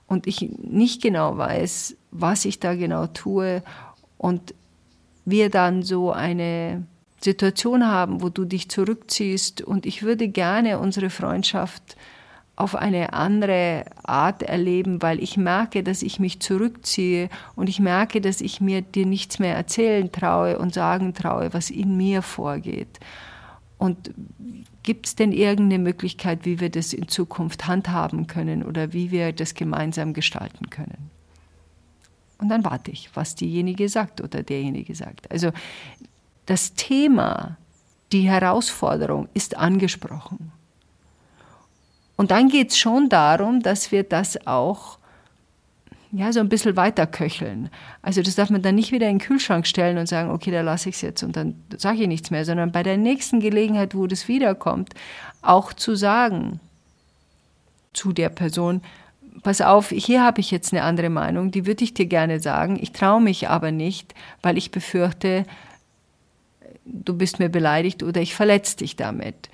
und 0.06 0.28
ich 0.28 0.42
nicht 0.62 1.02
genau 1.02 1.36
weiß, 1.36 1.96
was 2.12 2.44
ich 2.44 2.60
da 2.60 2.76
genau 2.76 3.08
tue 3.08 3.64
und 4.16 4.54
wir 5.24 5.50
dann 5.50 5.82
so 5.82 6.12
eine 6.12 6.86
Situation 7.24 7.86
haben, 7.86 8.22
wo 8.22 8.28
du 8.28 8.44
dich 8.44 8.68
zurückziehst 8.68 9.62
und 9.62 9.86
ich 9.86 10.02
würde 10.02 10.28
gerne 10.28 10.78
unsere 10.78 11.10
Freundschaft 11.10 11.96
auf 12.56 12.76
eine 12.76 13.14
andere 13.14 13.84
Art 14.04 14.42
erleben, 14.42 15.02
weil 15.02 15.20
ich 15.20 15.36
merke, 15.36 15.82
dass 15.82 16.02
ich 16.02 16.20
mich 16.20 16.38
zurückziehe 16.40 17.28
und 17.56 17.68
ich 17.68 17.80
merke, 17.80 18.20
dass 18.20 18.40
ich 18.40 18.60
mir 18.60 18.82
dir 18.82 19.06
nichts 19.06 19.38
mehr 19.40 19.56
erzählen 19.56 20.12
traue 20.12 20.58
und 20.58 20.72
sagen 20.72 21.14
traue, 21.14 21.52
was 21.52 21.70
in 21.70 21.96
mir 21.96 22.22
vorgeht. 22.22 23.00
Und 23.76 24.14
gibt 24.84 25.06
es 25.06 25.16
denn 25.16 25.32
irgendeine 25.32 25.82
Möglichkeit, 25.82 26.44
wie 26.44 26.60
wir 26.60 26.70
das 26.70 26.92
in 26.92 27.08
Zukunft 27.08 27.66
handhaben 27.66 28.28
können 28.28 28.62
oder 28.62 28.92
wie 28.92 29.10
wir 29.10 29.32
das 29.32 29.54
gemeinsam 29.54 30.12
gestalten 30.12 30.70
können? 30.70 31.10
Und 32.38 32.50
dann 32.50 32.64
warte 32.64 32.90
ich, 32.90 33.10
was 33.14 33.34
diejenige 33.34 33.88
sagt 33.88 34.20
oder 34.20 34.42
derjenige 34.42 34.94
sagt. 34.94 35.30
Also 35.32 35.50
das 36.46 36.74
Thema, 36.74 37.56
die 38.12 38.28
Herausforderung 38.28 39.28
ist 39.34 39.56
angesprochen. 39.56 40.52
Und 42.16 42.30
dann 42.30 42.48
geht 42.48 42.70
es 42.70 42.78
schon 42.78 43.08
darum, 43.08 43.60
dass 43.60 43.90
wir 43.90 44.04
das 44.04 44.46
auch 44.46 44.98
ja, 46.12 46.32
so 46.32 46.38
ein 46.38 46.48
bisschen 46.48 46.76
weiter 46.76 47.08
köcheln. 47.08 47.70
Also 48.00 48.22
das 48.22 48.36
darf 48.36 48.48
man 48.48 48.62
dann 48.62 48.76
nicht 48.76 48.92
wieder 48.92 49.08
in 49.08 49.18
den 49.18 49.26
Kühlschrank 49.26 49.66
stellen 49.66 49.98
und 49.98 50.06
sagen, 50.06 50.30
okay, 50.30 50.52
da 50.52 50.60
lasse 50.60 50.88
ich 50.88 50.94
es 50.94 51.00
jetzt 51.00 51.24
und 51.24 51.34
dann 51.34 51.56
sage 51.76 52.02
ich 52.02 52.08
nichts 52.08 52.30
mehr, 52.30 52.44
sondern 52.44 52.70
bei 52.70 52.84
der 52.84 52.96
nächsten 52.96 53.40
Gelegenheit, 53.40 53.96
wo 53.96 54.06
das 54.06 54.28
wiederkommt, 54.28 54.94
auch 55.42 55.72
zu 55.72 55.96
sagen 55.96 56.60
zu 57.92 58.12
der 58.12 58.28
Person, 58.28 58.80
pass 59.42 59.60
auf, 59.60 59.88
hier 59.88 60.22
habe 60.22 60.40
ich 60.40 60.52
jetzt 60.52 60.72
eine 60.72 60.84
andere 60.84 61.10
Meinung, 61.10 61.50
die 61.50 61.66
würde 61.66 61.82
ich 61.82 61.94
dir 61.94 62.06
gerne 62.06 62.38
sagen, 62.38 62.78
ich 62.80 62.92
traue 62.92 63.20
mich 63.20 63.48
aber 63.48 63.72
nicht, 63.72 64.14
weil 64.40 64.56
ich 64.56 64.70
befürchte, 64.70 65.44
du 66.84 67.14
bist 67.14 67.38
mir 67.38 67.48
beleidigt 67.48 68.02
oder 68.02 68.20
ich 68.20 68.34
verletze 68.34 68.78
dich 68.78 68.96
damit. 68.96 69.48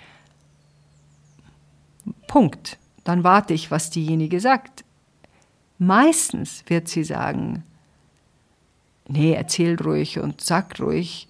Punkt. 2.27 2.79
Dann 3.05 3.25
warte 3.25 3.55
ich, 3.55 3.71
was 3.71 3.91
diejenige 3.91 4.41
sagt. 4.41 4.85
Meistens 5.79 6.63
wird 6.67 6.89
sie 6.89 7.05
sagen, 7.05 7.65
nee, 9.09 9.33
erzähl 9.33 9.81
ruhig 9.81 10.19
und 10.19 10.41
sag 10.41 10.79
ruhig. 10.79 11.27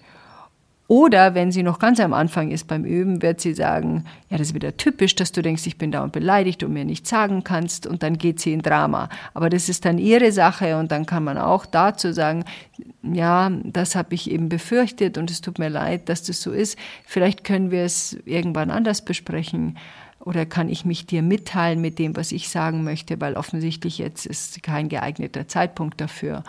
Oder 0.91 1.35
wenn 1.35 1.53
sie 1.53 1.63
noch 1.63 1.79
ganz 1.79 2.01
am 2.01 2.11
Anfang 2.11 2.51
ist 2.51 2.67
beim 2.67 2.83
Üben, 2.83 3.21
wird 3.21 3.39
sie 3.39 3.53
sagen, 3.53 4.03
ja, 4.27 4.37
das 4.37 4.49
ist 4.49 4.53
wieder 4.53 4.75
typisch, 4.75 5.15
dass 5.15 5.31
du 5.31 5.41
denkst, 5.41 5.65
ich 5.65 5.77
bin 5.77 5.89
dauernd 5.89 6.11
beleidigt 6.11 6.63
und 6.63 6.73
mir 6.73 6.83
nichts 6.83 7.09
sagen 7.09 7.45
kannst 7.45 7.87
und 7.87 8.03
dann 8.03 8.17
geht 8.17 8.41
sie 8.41 8.51
in 8.51 8.61
Drama. 8.61 9.07
Aber 9.33 9.49
das 9.49 9.69
ist 9.69 9.85
dann 9.85 9.97
ihre 9.97 10.33
Sache 10.33 10.77
und 10.77 10.91
dann 10.91 11.05
kann 11.05 11.23
man 11.23 11.37
auch 11.37 11.65
dazu 11.65 12.11
sagen, 12.11 12.43
ja, 13.03 13.49
das 13.63 13.95
habe 13.95 14.13
ich 14.15 14.29
eben 14.29 14.49
befürchtet 14.49 15.17
und 15.17 15.31
es 15.31 15.39
tut 15.39 15.59
mir 15.59 15.69
leid, 15.69 16.09
dass 16.09 16.23
das 16.23 16.41
so 16.41 16.51
ist. 16.51 16.77
Vielleicht 17.05 17.45
können 17.45 17.71
wir 17.71 17.85
es 17.85 18.17
irgendwann 18.25 18.69
anders 18.69 19.05
besprechen. 19.05 19.77
Oder 20.19 20.45
kann 20.45 20.67
ich 20.67 20.83
mich 20.83 21.05
dir 21.05 21.21
mitteilen 21.21 21.79
mit 21.79 21.99
dem, 21.99 22.17
was 22.17 22.33
ich 22.33 22.49
sagen 22.49 22.83
möchte, 22.83 23.21
weil 23.21 23.35
offensichtlich 23.35 23.97
jetzt 23.97 24.25
ist 24.25 24.61
kein 24.61 24.89
geeigneter 24.89 25.47
Zeitpunkt 25.47 26.01
dafür 26.01 26.43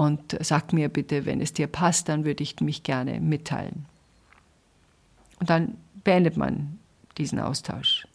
und 0.00 0.38
sag 0.40 0.72
mir 0.72 0.88
bitte, 0.88 1.26
wenn 1.26 1.42
es 1.42 1.52
dir 1.52 1.66
passt, 1.66 2.08
dann 2.08 2.24
würde 2.24 2.42
ich 2.42 2.58
mich 2.60 2.84
gerne 2.84 3.20
mitteilen. 3.20 3.84
Und 5.38 5.50
dann 5.50 5.76
beendet 6.04 6.38
man 6.38 6.78
diesen 7.18 7.38
Austausch. 7.38 8.06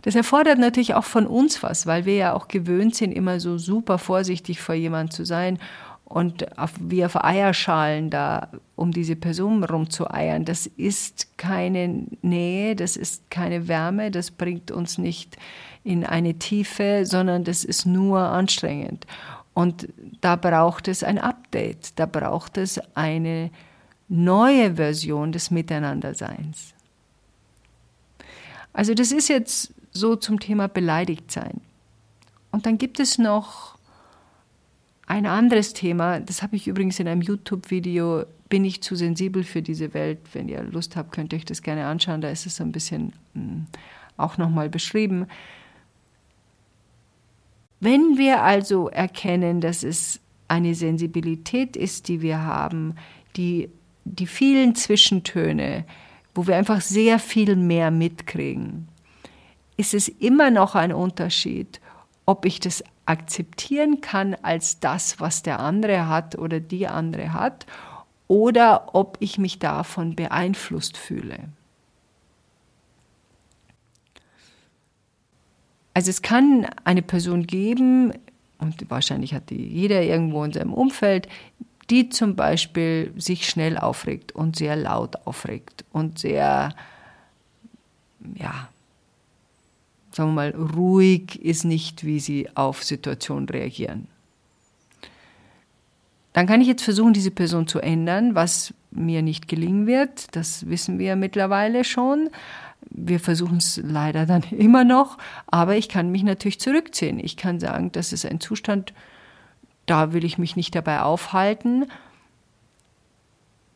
Das 0.00 0.14
erfordert 0.14 0.58
natürlich 0.58 0.94
auch 0.94 1.04
von 1.04 1.26
uns 1.26 1.62
was, 1.62 1.86
weil 1.86 2.06
wir 2.06 2.16
ja 2.16 2.32
auch 2.32 2.48
gewöhnt 2.48 2.94
sind, 2.94 3.12
immer 3.12 3.40
so 3.40 3.58
super 3.58 3.98
vorsichtig 3.98 4.62
vor 4.62 4.74
jemand 4.74 5.12
zu 5.12 5.26
sein 5.26 5.58
und 6.06 6.56
auf, 6.56 6.72
wie 6.80 7.04
auf 7.04 7.22
Eierschalen 7.22 8.08
da 8.08 8.48
um 8.74 8.90
diese 8.90 9.16
Person 9.16 9.64
rumzueiern. 9.64 10.46
Das 10.46 10.66
ist 10.66 11.36
keine 11.36 12.06
Nähe, 12.22 12.74
das 12.74 12.96
ist 12.96 13.30
keine 13.30 13.68
Wärme, 13.68 14.10
das 14.10 14.30
bringt 14.30 14.70
uns 14.70 14.96
nicht 14.96 15.36
in 15.84 16.04
eine 16.04 16.34
Tiefe, 16.34 17.04
sondern 17.04 17.44
das 17.44 17.64
ist 17.64 17.86
nur 17.86 18.18
anstrengend. 18.18 19.06
Und 19.52 19.88
da 20.20 20.34
braucht 20.34 20.88
es 20.88 21.04
ein 21.04 21.18
Update, 21.18 21.98
da 21.98 22.06
braucht 22.06 22.58
es 22.58 22.80
eine 22.96 23.50
neue 24.08 24.74
Version 24.74 25.30
des 25.30 25.50
Miteinanderseins. 25.50 26.74
Also 28.72 28.94
das 28.94 29.12
ist 29.12 29.28
jetzt 29.28 29.72
so 29.92 30.16
zum 30.16 30.40
Thema 30.40 30.68
beleidigt 30.68 31.30
sein. 31.30 31.60
Und 32.50 32.66
dann 32.66 32.78
gibt 32.78 32.98
es 32.98 33.18
noch 33.18 33.78
ein 35.06 35.26
anderes 35.26 35.74
Thema, 35.74 36.18
das 36.18 36.42
habe 36.42 36.56
ich 36.56 36.66
übrigens 36.66 36.98
in 36.98 37.06
einem 37.06 37.22
YouTube-Video, 37.22 38.24
bin 38.48 38.64
ich 38.64 38.82
zu 38.82 38.96
sensibel 38.96 39.44
für 39.44 39.62
diese 39.62 39.92
Welt. 39.94 40.18
Wenn 40.32 40.48
ihr 40.48 40.62
Lust 40.62 40.96
habt, 40.96 41.12
könnt 41.12 41.32
ihr 41.32 41.38
euch 41.38 41.44
das 41.44 41.62
gerne 41.62 41.86
anschauen, 41.86 42.20
da 42.20 42.30
ist 42.30 42.46
es 42.46 42.60
ein 42.60 42.72
bisschen 42.72 43.12
hm, 43.34 43.66
auch 44.16 44.38
nochmal 44.38 44.68
beschrieben. 44.68 45.26
Wenn 47.80 48.16
wir 48.16 48.42
also 48.42 48.88
erkennen, 48.88 49.60
dass 49.60 49.82
es 49.82 50.20
eine 50.48 50.74
Sensibilität 50.74 51.76
ist, 51.76 52.08
die 52.08 52.22
wir 52.22 52.42
haben, 52.42 52.94
die, 53.36 53.70
die 54.04 54.26
vielen 54.26 54.74
Zwischentöne, 54.74 55.84
wo 56.34 56.46
wir 56.46 56.56
einfach 56.56 56.80
sehr 56.80 57.18
viel 57.18 57.56
mehr 57.56 57.90
mitkriegen, 57.90 58.88
ist 59.76 59.94
es 59.94 60.08
immer 60.08 60.50
noch 60.50 60.74
ein 60.74 60.92
Unterschied, 60.92 61.80
ob 62.26 62.44
ich 62.44 62.60
das 62.60 62.84
akzeptieren 63.06 64.00
kann 64.00 64.34
als 64.42 64.80
das, 64.80 65.20
was 65.20 65.42
der 65.42 65.60
andere 65.60 66.08
hat 66.08 66.38
oder 66.38 66.60
die 66.60 66.86
andere 66.86 67.32
hat, 67.32 67.66
oder 68.28 68.94
ob 68.94 69.18
ich 69.20 69.38
mich 69.38 69.58
davon 69.58 70.16
beeinflusst 70.16 70.96
fühle. 70.96 71.38
Also 75.94 76.10
es 76.10 76.22
kann 76.22 76.66
eine 76.84 77.02
Person 77.02 77.46
geben, 77.46 78.12
und 78.58 78.90
wahrscheinlich 78.90 79.34
hat 79.34 79.50
die 79.50 79.66
jeder 79.66 80.02
irgendwo 80.02 80.44
in 80.44 80.52
seinem 80.52 80.72
Umfeld, 80.72 81.28
die 81.90 82.08
zum 82.08 82.34
Beispiel 82.34 83.12
sich 83.16 83.48
schnell 83.48 83.78
aufregt 83.78 84.32
und 84.32 84.56
sehr 84.56 84.74
laut 84.74 85.26
aufregt 85.26 85.84
und 85.92 86.18
sehr, 86.18 86.74
ja, 88.34 88.68
sagen 90.12 90.30
wir 90.30 90.34
mal, 90.34 90.50
ruhig 90.50 91.40
ist 91.42 91.64
nicht, 91.64 92.04
wie 92.04 92.20
sie 92.20 92.48
auf 92.54 92.82
Situationen 92.82 93.48
reagieren. 93.48 94.08
Dann 96.32 96.46
kann 96.46 96.60
ich 96.60 96.66
jetzt 96.66 96.82
versuchen, 96.82 97.12
diese 97.12 97.30
Person 97.30 97.68
zu 97.68 97.78
ändern, 97.80 98.34
was 98.34 98.74
mir 98.90 99.22
nicht 99.22 99.46
gelingen 99.46 99.86
wird. 99.86 100.34
Das 100.34 100.68
wissen 100.68 100.98
wir 100.98 101.14
mittlerweile 101.16 101.84
schon. 101.84 102.30
Wir 102.90 103.20
versuchen 103.20 103.58
es 103.58 103.80
leider 103.82 104.26
dann 104.26 104.42
immer 104.50 104.84
noch, 104.84 105.18
aber 105.46 105.76
ich 105.76 105.88
kann 105.88 106.10
mich 106.10 106.22
natürlich 106.22 106.60
zurückziehen. 106.60 107.18
Ich 107.18 107.36
kann 107.36 107.60
sagen, 107.60 107.92
das 107.92 108.12
ist 108.12 108.26
ein 108.26 108.40
Zustand, 108.40 108.92
da 109.86 110.12
will 110.12 110.24
ich 110.24 110.38
mich 110.38 110.56
nicht 110.56 110.74
dabei 110.74 111.02
aufhalten. 111.02 111.86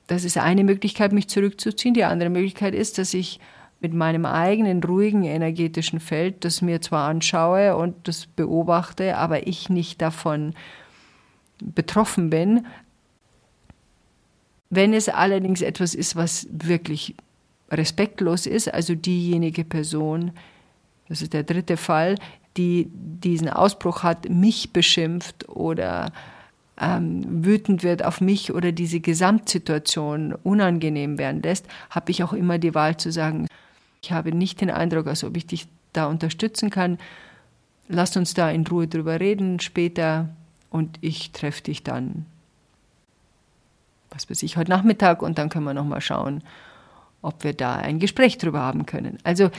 Das 0.07 0.25
ist 0.25 0.39
eine 0.39 0.65
Möglichkeit, 0.65 1.13
mich 1.13 1.29
zurückzuziehen. 1.29 1.93
Die 1.93 2.05
andere 2.05 2.31
Möglichkeit 2.31 2.75
ist, 2.75 2.97
dass 2.97 3.13
ich 3.13 3.41
mit 3.81 3.95
meinem 3.95 4.25
eigenen 4.25 4.83
ruhigen 4.83 5.25
energetischen 5.25 6.01
Feld 6.01 6.45
das 6.45 6.63
mir 6.63 6.81
zwar 6.81 7.09
anschaue 7.09 7.77
und 7.77 8.09
das 8.09 8.27
beobachte, 8.27 9.17
aber 9.17 9.47
ich 9.47 9.69
nicht 9.69 10.03
davon 10.03 10.55
betroffen 11.63 12.31
bin. 12.31 12.67
Wenn 14.71 14.93
es 14.93 15.09
allerdings 15.09 15.63
etwas 15.63 15.95
ist, 15.95 16.17
was 16.17 16.47
wirklich 16.51 17.15
respektlos 17.71 18.47
ist, 18.47 18.73
also 18.73 18.95
diejenige 18.95 19.65
Person, 19.65 20.33
das 21.09 21.23
ist 21.23 21.33
der 21.33 21.43
dritte 21.43 21.77
Fall, 21.77 22.17
die 22.57 22.91
diesen 22.93 23.49
Ausbruch 23.49 24.03
hat, 24.03 24.29
mich 24.29 24.73
beschimpft 24.73 25.49
oder 25.49 26.13
ähm, 26.81 27.45
wütend 27.45 27.83
wird 27.83 28.05
auf 28.05 28.21
mich 28.21 28.53
oder 28.53 28.73
diese 28.73 29.01
Gesamtsituation 29.01 30.35
unangenehm 30.43 31.19
werden 31.19 31.43
lässt, 31.43 31.67
habe 31.91 32.11
ich 32.11 32.23
auch 32.23 32.33
immer 32.33 32.59
die 32.59 32.75
Wahl 32.75 32.97
zu 32.97 33.11
sagen, 33.11 33.47
ich 34.03 34.13
habe 34.13 34.33
nicht 34.33 34.61
den 34.61 34.71
Eindruck, 34.71 35.07
als 35.07 35.25
ob 35.25 35.37
ich 35.37 35.47
dich 35.47 35.67
da 35.93 36.07
unterstützen 36.07 36.71
kann. 36.71 36.99
Lass 37.89 38.17
uns 38.17 38.35
da 38.35 38.51
in 38.51 38.67
Ruhe 38.67 38.87
drüber 38.87 39.19
reden 39.19 39.61
später 39.61 40.29
und 40.71 40.99
ich 41.01 41.33
treffe 41.33 41.63
dich 41.63 41.83
dann, 41.83 42.27
was 44.11 44.29
weiß 44.31 44.43
ich, 44.43 44.57
heute 44.57 44.71
Nachmittag 44.71 45.23
und 45.23 45.39
dann 45.39 45.49
können 45.49 45.65
wir 45.65 45.75
nochmal 45.75 46.01
schauen, 46.01 46.43
ob 47.23 47.45
wir 47.45 47.53
da 47.53 47.77
ein 47.77 47.99
Gespräch 47.99 48.39
drüber 48.39 48.61
haben 48.61 48.87
können. 48.87 49.19
Also 49.25 49.51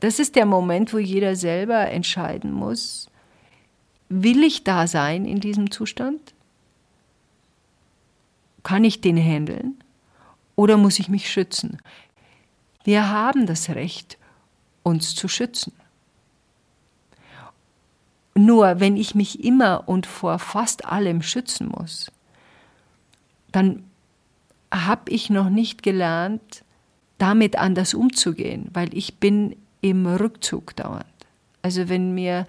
das 0.00 0.18
ist 0.18 0.36
der 0.36 0.46
Moment, 0.46 0.92
wo 0.92 0.98
jeder 0.98 1.36
selber 1.36 1.90
entscheiden 1.90 2.52
muss, 2.52 3.10
will 4.08 4.42
ich 4.42 4.64
da 4.64 4.86
sein 4.86 5.24
in 5.24 5.40
diesem 5.40 5.70
Zustand? 5.70 6.34
Kann 8.62 8.84
ich 8.84 9.00
den 9.00 9.16
handeln? 9.16 9.82
Oder 10.56 10.76
muss 10.76 10.98
ich 10.98 11.08
mich 11.08 11.30
schützen? 11.30 11.78
Wir 12.84 13.08
haben 13.08 13.46
das 13.46 13.70
Recht, 13.70 14.18
uns 14.82 15.14
zu 15.14 15.28
schützen. 15.28 15.72
Nur 18.34 18.80
wenn 18.80 18.96
ich 18.96 19.14
mich 19.14 19.44
immer 19.44 19.88
und 19.88 20.06
vor 20.06 20.38
fast 20.38 20.86
allem 20.86 21.22
schützen 21.22 21.68
muss, 21.68 22.10
dann 23.52 23.84
habe 24.72 25.10
ich 25.10 25.30
noch 25.30 25.50
nicht 25.50 25.82
gelernt, 25.82 26.64
damit 27.20 27.58
anders 27.58 27.92
umzugehen, 27.92 28.68
weil 28.72 28.96
ich 28.96 29.18
bin 29.18 29.54
im 29.82 30.06
Rückzug 30.06 30.74
dauernd. 30.74 31.04
Also 31.60 31.88
wenn 31.90 32.14
mir 32.14 32.46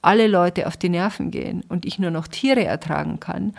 alle 0.00 0.28
Leute 0.28 0.66
auf 0.66 0.78
die 0.78 0.88
Nerven 0.88 1.30
gehen 1.30 1.62
und 1.68 1.84
ich 1.84 1.98
nur 1.98 2.10
noch 2.10 2.26
Tiere 2.26 2.64
ertragen 2.64 3.20
kann, 3.20 3.54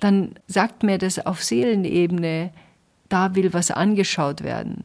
dann 0.00 0.34
sagt 0.46 0.82
mir 0.82 0.96
das 0.96 1.24
auf 1.24 1.44
Seelenebene, 1.44 2.50
da 3.10 3.34
will 3.34 3.52
was 3.52 3.70
angeschaut 3.70 4.42
werden. 4.42 4.84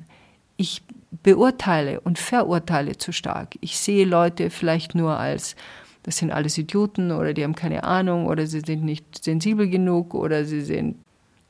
Ich 0.58 0.82
beurteile 1.24 2.02
und 2.02 2.20
verurteile 2.20 2.98
zu 2.98 3.13
stark. 3.13 3.56
Ich 3.62 3.78
sehe 3.78 4.06
Leute 4.06 4.50
vielleicht 4.50 4.94
nur 4.94 5.18
als, 5.18 5.56
das 6.04 6.18
sind 6.18 6.32
alles 6.32 6.58
Idioten 6.58 7.12
oder 7.12 7.34
die 7.34 7.46
haben 7.46 7.56
keine 7.56 7.86
Ahnung 7.86 8.26
oder 8.26 8.46
sie 8.46 8.60
sind 8.60 8.84
nicht 8.84 9.24
sensibel 9.24 9.70
genug 9.70 10.13
oder 10.13 10.44
sie 10.44 10.62
sind 10.62 10.98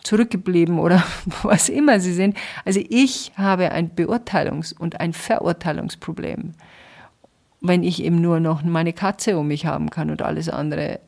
zurückgeblieben 0.08 0.80
oder 0.80 1.04
was 1.43 1.70
immer 1.70 2.00
sie 2.00 2.13
sind. 2.13 2.38
Also 2.63 2.82
ich 2.89 3.34
habe 3.36 3.72
ein 3.72 3.91
Beurteilungs- 3.91 4.78
und 4.78 5.00
ein 5.02 5.13
Verurteilungsproblem, 5.13 6.54
wenn 7.60 7.84
ich 7.84 8.02
eben 8.02 8.22
nur 8.22 8.39
noch 8.39 8.63
meine 8.63 8.93
Katze 8.93 9.38
um 9.38 9.50
mich 9.50 9.65
haben 9.65 9.89
kann 9.89 10.10
und 10.10 10.22
alles 10.22 10.48
andere 10.48 11.00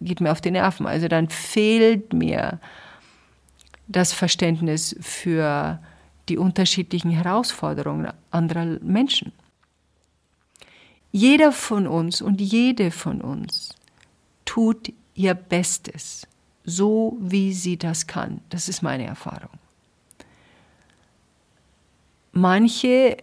geht 0.00 0.20
mir 0.20 0.32
auf 0.32 0.42
die 0.42 0.50
Nerven. 0.50 0.86
Also 0.86 1.08
dann 1.08 1.30
fehlt 1.30 2.12
mir 2.12 2.60
das 3.88 4.12
Verständnis 4.12 4.94
für 5.00 5.78
die 6.28 6.36
unterschiedlichen 6.36 7.10
Herausforderungen 7.10 8.12
anderer 8.30 8.78
Menschen. 8.82 9.32
Jeder 11.10 11.52
von 11.52 11.86
uns 11.86 12.20
und 12.20 12.40
jede 12.40 12.90
von 12.90 13.20
uns 13.20 13.74
tut 14.44 14.92
ihr 15.14 15.34
Bestes 15.34 16.26
so 16.64 17.16
wie 17.20 17.52
sie 17.52 17.76
das 17.76 18.06
kann. 18.06 18.40
Das 18.48 18.68
ist 18.68 18.82
meine 18.82 19.06
Erfahrung. 19.06 19.50
Manche 22.32 23.18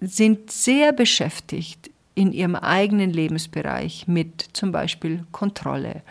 sind 0.00 0.50
sehr 0.50 0.92
beschäftigt 0.92 1.90
in 2.14 2.32
ihrem 2.32 2.54
eigenen 2.54 3.10
Lebensbereich 3.10 4.08
mit 4.08 4.48
zum 4.52 4.72
Beispiel 4.72 5.26
Kontrolle 5.32 6.02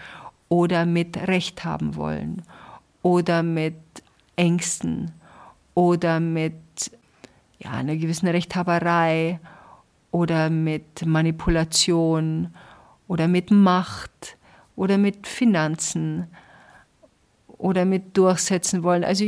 oder 0.50 0.86
mit 0.86 1.18
Recht 1.28 1.64
haben 1.64 1.96
wollen 1.96 2.44
oder 3.02 3.42
mit 3.42 3.76
Ängsten 4.36 5.12
oder 5.74 6.20
mit 6.20 6.54
ja, 7.60 7.72
einer 7.72 7.96
gewissen 7.96 8.28
Rechthaberei 8.28 9.40
oder 10.12 10.50
mit 10.50 11.06
Manipulation 11.06 12.54
oder 13.08 13.28
mit 13.28 13.50
Macht 13.50 14.35
oder 14.76 14.98
mit 14.98 15.28
Finanzen 15.28 16.28
oder 17.58 17.86
mit 17.86 18.18
durchsetzen 18.18 18.84
wollen. 18.84 19.04
Also 19.04 19.26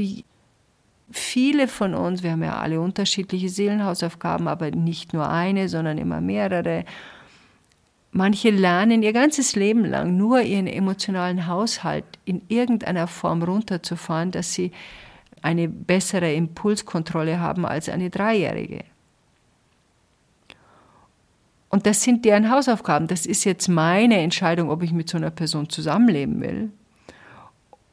viele 1.11 1.67
von 1.67 1.93
uns, 1.93 2.23
wir 2.23 2.31
haben 2.31 2.43
ja 2.43 2.57
alle 2.57 2.81
unterschiedliche 2.81 3.49
Seelenhausaufgaben, 3.49 4.47
aber 4.47 4.71
nicht 4.71 5.13
nur 5.13 5.29
eine, 5.29 5.69
sondern 5.69 5.97
immer 5.97 6.21
mehrere. 6.21 6.83
Manche 8.11 8.49
lernen 8.49 9.03
ihr 9.03 9.13
ganzes 9.13 9.55
Leben 9.55 9.85
lang 9.85 10.17
nur 10.17 10.41
ihren 10.41 10.67
emotionalen 10.67 11.47
Haushalt 11.47 12.05
in 12.25 12.41
irgendeiner 12.47 13.07
Form 13.07 13.43
runterzufahren, 13.43 14.31
dass 14.31 14.53
sie 14.53 14.71
eine 15.41 15.67
bessere 15.67 16.33
Impulskontrolle 16.33 17.39
haben 17.39 17.65
als 17.65 17.89
eine 17.89 18.09
Dreijährige. 18.09 18.83
Und 21.69 21.85
das 21.85 22.01
sind 22.01 22.23
deren 22.23 22.49
Hausaufgaben. 22.49 23.07
Das 23.07 23.25
ist 23.25 23.43
jetzt 23.43 23.67
meine 23.67 24.17
Entscheidung, 24.19 24.69
ob 24.69 24.83
ich 24.83 24.93
mit 24.93 25.09
so 25.09 25.17
einer 25.17 25.31
Person 25.31 25.69
zusammenleben 25.69 26.39
will 26.39 26.71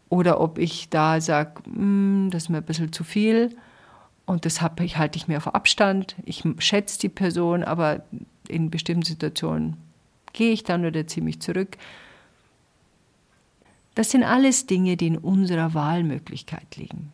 oder 0.09 0.41
ob 0.41 0.59
ich 0.59 0.89
da 0.91 1.21
sage, 1.21 1.63
hm, 1.65 2.29
das 2.31 2.45
ist 2.45 2.49
mir 2.51 2.59
ein 2.59 2.65
bisschen 2.65 2.93
zu 2.93 3.03
viel 3.03 3.57
und 4.27 4.45
das 4.45 4.63
halte 4.63 5.17
ich 5.17 5.29
mir 5.29 5.39
auf 5.39 5.55
Abstand. 5.55 6.15
Ich 6.25 6.45
schätze 6.59 7.01
die 7.01 7.09
Person, 7.09 7.65
aber 7.65 8.05
in 8.49 8.71
bestimmten 8.71 9.05
Situationen 9.05 9.77
gehe 10.33 10.53
ich 10.53 10.63
dann 10.63 10.85
oder 10.87 11.07
ziehe 11.07 11.25
mich 11.25 11.41
zurück. 11.41 11.77
Das 13.95 14.11
sind 14.11 14.25
alles 14.25 14.67
Dinge, 14.67 14.97
die 14.97 15.09
in 15.09 15.19
unserer 15.19 15.75
Wahlmöglichkeit 15.75 16.77
liegen. 16.77 17.13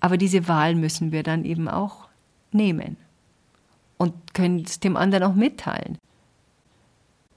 Aber 0.00 0.16
diese 0.16 0.46
Wahl 0.46 0.74
müssen 0.74 1.12
wir 1.12 1.22
dann 1.22 1.44
eben 1.44 1.68
auch 1.68 2.08
nehmen 2.52 2.96
und 3.98 4.34
können 4.34 4.64
es 4.66 4.80
dem 4.80 4.96
anderen 4.96 5.24
auch 5.24 5.34
mitteilen. 5.34 5.98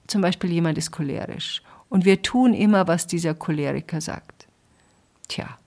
Zum 0.06 0.20
Beispiel 0.22 0.50
jemand 0.50 0.78
ist 0.78 0.90
cholerisch 0.90 1.62
und 1.88 2.04
wir 2.04 2.22
tun 2.22 2.54
immer, 2.54 2.88
was 2.88 3.06
dieser 3.06 3.34
Choleriker 3.34 4.00
sagt. 4.00 4.48
Tja, 5.28 5.58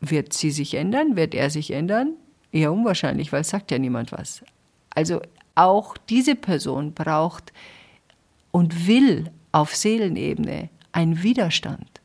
wird 0.00 0.32
sie 0.32 0.50
sich 0.50 0.74
ändern? 0.74 1.16
Wird 1.16 1.34
er 1.34 1.50
sich 1.50 1.70
ändern? 1.70 2.14
Eher 2.52 2.72
unwahrscheinlich, 2.72 3.32
weil 3.32 3.42
es 3.42 3.50
sagt 3.50 3.70
ja 3.70 3.78
niemand 3.78 4.12
was. 4.12 4.44
Also 4.90 5.20
auch 5.54 5.96
diese 5.96 6.34
Person 6.34 6.92
braucht 6.94 7.52
und 8.50 8.86
will 8.86 9.30
auf 9.52 9.74
Seelenebene 9.74 10.70
einen 10.92 11.22
Widerstand. 11.22 12.00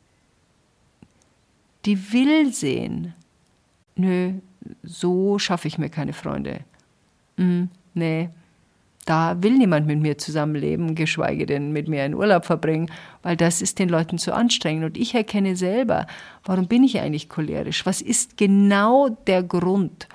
Die 1.86 2.14
will 2.14 2.54
sehen, 2.54 3.14
nö, 3.96 4.34
so 4.84 5.38
schaffe 5.40 5.68
ich 5.68 5.78
mir 5.78 5.90
keine 5.90 6.14
Freunde. 6.14 6.62
Hm, 7.38 7.70
nee, 7.94 8.30
da 9.06 9.42
will 9.42 9.58
niemand 9.58 9.86
mit 9.86 10.00
mir 10.00 10.18
zusammenleben, 10.18 10.96
geschweige 10.96 11.46
denn 11.46 11.74
mit 11.74 11.88
mir 11.88 12.04
einen 12.04 12.14
Urlaub 12.14 12.46
verbringen, 12.46 12.90
weil 13.22 13.36
das 13.36 13.62
ist 13.62 13.80
den 13.80 13.90
Leuten 13.90 14.18
zu 14.18 14.34
anstrengend. 14.34 14.86
Und 14.86 14.98
ich 14.98 15.14
erkenne 15.14 15.56
selber, 15.56 16.08
warum 16.46 16.68
bin 16.68 16.84
ich 16.84 17.00
eigentlich 17.00 17.30
cholerisch? 17.30 17.86
Was 17.86 18.02
ist 18.02 18.38
genau 18.38 19.10
der 19.10 19.44
Grund, 19.44 20.08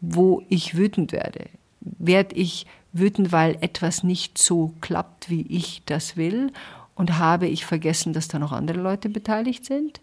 wo 0.00 0.42
ich 0.48 0.76
wütend 0.76 1.12
werde? 1.12 1.46
Werde 1.80 2.34
ich 2.36 2.66
wütend, 2.92 3.32
weil 3.32 3.56
etwas 3.60 4.02
nicht 4.02 4.36
so 4.36 4.74
klappt, 4.80 5.30
wie 5.30 5.46
ich 5.48 5.82
das 5.86 6.16
will? 6.16 6.52
Und 6.94 7.18
habe 7.18 7.48
ich 7.48 7.64
vergessen, 7.64 8.12
dass 8.12 8.28
da 8.28 8.38
noch 8.38 8.52
andere 8.52 8.80
Leute 8.80 9.08
beteiligt 9.08 9.64
sind? 9.64 10.00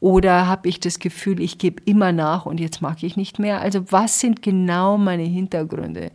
Oder 0.00 0.46
habe 0.46 0.68
ich 0.68 0.80
das 0.80 0.98
Gefühl, 0.98 1.40
ich 1.40 1.58
gebe 1.58 1.82
immer 1.84 2.10
nach 2.10 2.46
und 2.46 2.58
jetzt 2.58 2.80
mag 2.80 3.02
ich 3.02 3.16
nicht 3.16 3.38
mehr? 3.38 3.60
Also 3.60 3.92
was 3.92 4.18
sind 4.18 4.40
genau 4.42 4.96
meine 4.96 5.24
Hintergründe, 5.24 6.10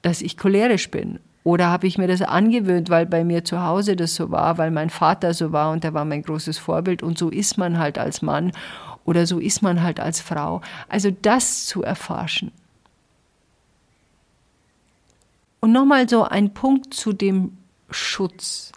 dass 0.00 0.22
ich 0.22 0.38
cholerisch 0.38 0.90
bin? 0.90 1.20
Oder 1.44 1.68
habe 1.68 1.86
ich 1.86 1.98
mir 1.98 2.08
das 2.08 2.22
angewöhnt, 2.22 2.90
weil 2.90 3.06
bei 3.06 3.22
mir 3.22 3.44
zu 3.44 3.62
Hause 3.62 3.94
das 3.94 4.14
so 4.14 4.30
war, 4.30 4.58
weil 4.58 4.70
mein 4.70 4.90
Vater 4.90 5.32
so 5.32 5.52
war 5.52 5.70
und 5.70 5.84
der 5.84 5.94
war 5.94 6.04
mein 6.04 6.22
großes 6.22 6.58
Vorbild 6.58 7.02
und 7.02 7.18
so 7.18 7.28
ist 7.28 7.58
man 7.58 7.78
halt 7.78 7.98
als 7.98 8.20
Mann 8.22 8.50
oder 9.04 9.26
so 9.26 9.38
ist 9.38 9.62
man 9.62 9.82
halt 9.82 10.00
als 10.00 10.20
Frau. 10.20 10.62
Also 10.88 11.10
das 11.10 11.66
zu 11.66 11.82
erforschen. 11.82 12.50
Und 15.60 15.72
nochmal 15.72 16.08
so 16.08 16.24
ein 16.24 16.52
Punkt 16.52 16.92
zu 16.92 17.12
dem 17.12 17.56
Schutz. 17.90 18.72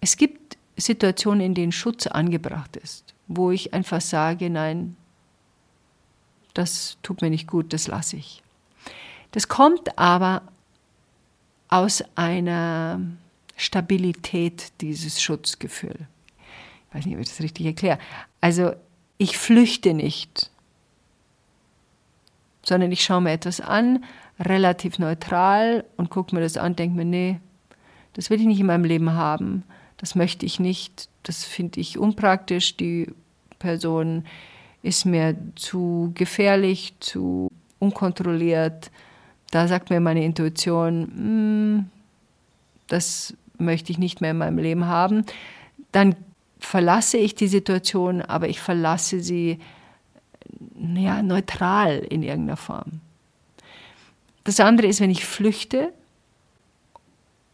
Es 0.00 0.16
gibt 0.16 0.39
Situationen, 0.80 1.40
in 1.40 1.54
denen 1.54 1.72
Schutz 1.72 2.06
angebracht 2.06 2.76
ist, 2.76 3.14
wo 3.28 3.50
ich 3.50 3.74
einfach 3.74 4.00
sage, 4.00 4.50
nein, 4.50 4.96
das 6.54 6.98
tut 7.02 7.22
mir 7.22 7.30
nicht 7.30 7.46
gut, 7.46 7.72
das 7.72 7.86
lasse 7.86 8.16
ich. 8.16 8.42
Das 9.32 9.48
kommt 9.48 9.98
aber 9.98 10.42
aus 11.68 12.02
einer 12.16 13.00
Stabilität, 13.56 14.72
dieses 14.80 15.22
Schutzgefühl. 15.22 16.08
Ich 16.88 16.94
weiß 16.94 17.06
nicht, 17.06 17.14
ob 17.14 17.20
ich 17.20 17.28
das 17.28 17.40
richtig 17.40 17.66
erkläre. 17.66 17.98
Also 18.40 18.72
ich 19.18 19.38
flüchte 19.38 19.94
nicht, 19.94 20.50
sondern 22.62 22.90
ich 22.90 23.04
schaue 23.04 23.20
mir 23.20 23.32
etwas 23.32 23.60
an, 23.60 24.04
relativ 24.40 24.98
neutral 24.98 25.84
und 25.96 26.10
gucke 26.10 26.34
mir 26.34 26.40
das 26.40 26.56
an, 26.56 26.74
denke 26.74 26.96
mir, 26.96 27.04
nee, 27.04 27.40
das 28.14 28.30
will 28.30 28.40
ich 28.40 28.46
nicht 28.46 28.60
in 28.60 28.66
meinem 28.66 28.84
Leben 28.84 29.12
haben 29.12 29.64
das 30.00 30.14
möchte 30.14 30.46
ich 30.46 30.58
nicht, 30.58 31.08
das 31.22 31.44
finde 31.44 31.78
ich 31.78 31.98
unpraktisch, 31.98 32.76
die 32.76 33.08
Person 33.58 34.24
ist 34.82 35.04
mir 35.04 35.36
zu 35.56 36.12
gefährlich, 36.14 36.94
zu 37.00 37.50
unkontrolliert. 37.78 38.90
Da 39.50 39.68
sagt 39.68 39.90
mir 39.90 40.00
meine 40.00 40.24
Intuition, 40.24 41.02
hm, 41.14 41.90
das 42.88 43.34
möchte 43.58 43.92
ich 43.92 43.98
nicht 43.98 44.22
mehr 44.22 44.30
in 44.30 44.38
meinem 44.38 44.56
Leben 44.56 44.86
haben. 44.86 45.26
Dann 45.92 46.16
verlasse 46.58 47.18
ich 47.18 47.34
die 47.34 47.48
Situation, 47.48 48.22
aber 48.22 48.48
ich 48.48 48.58
verlasse 48.58 49.20
sie 49.20 49.58
ja, 50.78 51.22
neutral 51.22 51.98
in 51.98 52.22
irgendeiner 52.22 52.56
Form. 52.56 53.00
Das 54.44 54.60
andere 54.60 54.86
ist, 54.86 55.00
wenn 55.00 55.10
ich 55.10 55.26
flüchte, 55.26 55.92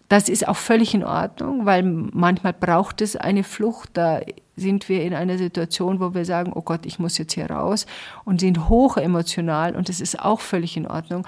das 0.08 0.28
ist 0.28 0.46
auch 0.46 0.56
völlig 0.56 0.94
in 0.94 1.04
Ordnung, 1.04 1.66
weil 1.66 1.82
manchmal 1.82 2.52
braucht 2.52 3.00
es 3.00 3.16
eine 3.16 3.42
Flucht. 3.42 3.90
Da 3.94 4.20
sind 4.54 4.88
wir 4.88 5.02
in 5.02 5.14
einer 5.14 5.36
Situation, 5.36 5.98
wo 5.98 6.14
wir 6.14 6.24
sagen, 6.24 6.52
oh 6.54 6.62
Gott, 6.62 6.86
ich 6.86 6.98
muss 6.98 7.18
jetzt 7.18 7.32
hier 7.32 7.50
raus 7.50 7.86
und 8.24 8.40
sind 8.40 8.68
hoch 8.68 8.96
emotional 8.96 9.74
und 9.74 9.88
das 9.88 10.00
ist 10.00 10.20
auch 10.20 10.40
völlig 10.40 10.76
in 10.76 10.86
Ordnung. 10.86 11.26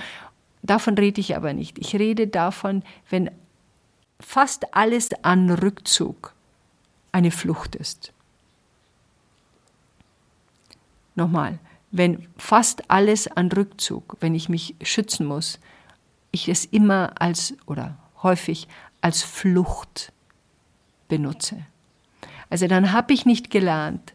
Davon 0.62 0.96
rede 0.96 1.20
ich 1.20 1.36
aber 1.36 1.52
nicht. 1.52 1.78
Ich 1.78 1.94
rede 1.96 2.28
davon, 2.28 2.82
wenn 3.10 3.30
fast 4.20 4.74
alles 4.74 5.10
an 5.22 5.50
Rückzug 5.50 6.34
eine 7.10 7.30
Flucht 7.30 7.74
ist. 7.74 8.12
Nochmal, 11.16 11.58
wenn 11.90 12.28
fast 12.36 12.90
alles 12.90 13.26
an 13.26 13.50
Rückzug, 13.50 14.16
wenn 14.20 14.36
ich 14.36 14.48
mich 14.48 14.76
schützen 14.82 15.26
muss, 15.26 15.58
ich 16.30 16.48
es 16.48 16.64
immer 16.64 17.20
als 17.20 17.54
oder 17.66 17.96
häufig 18.22 18.68
als 19.00 19.22
Flucht 19.22 20.12
benutze. 21.08 21.64
Also 22.50 22.66
dann 22.66 22.92
habe 22.92 23.12
ich 23.12 23.26
nicht 23.26 23.50
gelernt, 23.50 24.14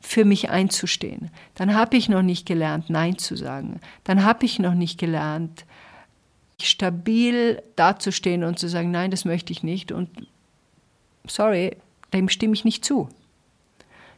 für 0.00 0.24
mich 0.24 0.50
einzustehen. 0.50 1.30
Dann 1.54 1.74
habe 1.74 1.96
ich 1.96 2.08
noch 2.08 2.22
nicht 2.22 2.46
gelernt, 2.46 2.90
Nein 2.90 3.18
zu 3.18 3.36
sagen. 3.36 3.80
Dann 4.04 4.24
habe 4.24 4.44
ich 4.44 4.58
noch 4.58 4.74
nicht 4.74 4.98
gelernt, 4.98 5.64
stabil 6.60 7.62
dazustehen 7.74 8.44
und 8.44 8.58
zu 8.58 8.68
sagen, 8.68 8.90
nein, 8.90 9.10
das 9.10 9.24
möchte 9.24 9.52
ich 9.52 9.62
nicht 9.62 9.92
und 9.92 10.28
sorry, 11.26 11.76
dem 12.12 12.28
stimme 12.28 12.54
ich 12.54 12.64
nicht 12.64 12.84
zu. 12.84 13.08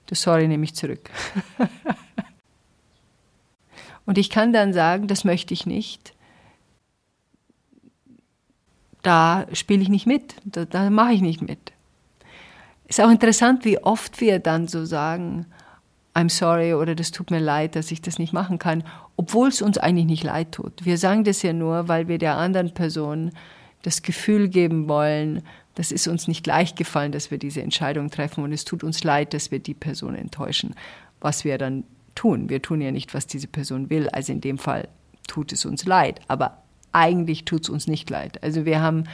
Das 0.06 0.22
Sorry 0.22 0.48
nehme 0.48 0.64
ich 0.64 0.74
zurück. 0.74 1.10
und 4.06 4.18
ich 4.18 4.30
kann 4.30 4.52
dann 4.52 4.72
sagen, 4.72 5.06
das 5.06 5.24
möchte 5.24 5.52
ich 5.52 5.66
nicht 5.66 6.14
da 9.08 9.46
spiele 9.54 9.80
ich 9.80 9.88
nicht 9.88 10.06
mit, 10.06 10.34
da, 10.44 10.66
da 10.66 10.90
mache 10.90 11.14
ich 11.14 11.22
nicht 11.22 11.40
mit. 11.40 11.72
Ist 12.86 13.00
auch 13.00 13.10
interessant, 13.10 13.64
wie 13.64 13.78
oft 13.78 14.20
wir 14.20 14.38
dann 14.38 14.68
so 14.68 14.84
sagen, 14.84 15.46
I'm 16.14 16.28
sorry 16.28 16.74
oder 16.74 16.94
das 16.94 17.10
tut 17.10 17.30
mir 17.30 17.38
leid, 17.38 17.74
dass 17.74 17.90
ich 17.90 18.02
das 18.02 18.18
nicht 18.18 18.34
machen 18.34 18.58
kann, 18.58 18.84
obwohl 19.16 19.48
es 19.48 19.62
uns 19.62 19.78
eigentlich 19.78 20.04
nicht 20.04 20.24
leid 20.24 20.52
tut. 20.52 20.84
Wir 20.84 20.98
sagen 20.98 21.24
das 21.24 21.40
ja 21.42 21.54
nur, 21.54 21.88
weil 21.88 22.06
wir 22.08 22.18
der 22.18 22.36
anderen 22.36 22.74
Person 22.74 23.32
das 23.80 24.02
Gefühl 24.02 24.48
geben 24.48 24.88
wollen, 24.88 25.42
das 25.74 25.90
ist 25.90 26.06
uns 26.06 26.28
nicht 26.28 26.46
leicht 26.46 26.76
gefallen, 26.76 27.12
dass 27.12 27.30
wir 27.30 27.38
diese 27.38 27.62
Entscheidung 27.62 28.10
treffen 28.10 28.44
und 28.44 28.52
es 28.52 28.66
tut 28.66 28.84
uns 28.84 29.04
leid, 29.04 29.32
dass 29.32 29.50
wir 29.50 29.58
die 29.58 29.74
Person 29.74 30.14
enttäuschen. 30.14 30.74
Was 31.20 31.44
wir 31.44 31.56
dann 31.56 31.84
tun. 32.14 32.50
Wir 32.50 32.60
tun 32.60 32.82
ja 32.82 32.90
nicht, 32.90 33.14
was 33.14 33.26
diese 33.26 33.46
Person 33.46 33.88
will. 33.88 34.10
Also 34.10 34.32
in 34.32 34.42
dem 34.42 34.58
Fall 34.58 34.88
tut 35.28 35.52
es 35.52 35.64
uns 35.64 35.86
leid. 35.86 36.20
Aber 36.28 36.58
eigentlich 36.92 37.44
tut 37.44 37.62
es 37.62 37.68
uns 37.68 37.86
nicht 37.86 38.10
leid. 38.10 38.42
Also 38.42 38.64
wir 38.64 38.80
haben, 38.80 39.04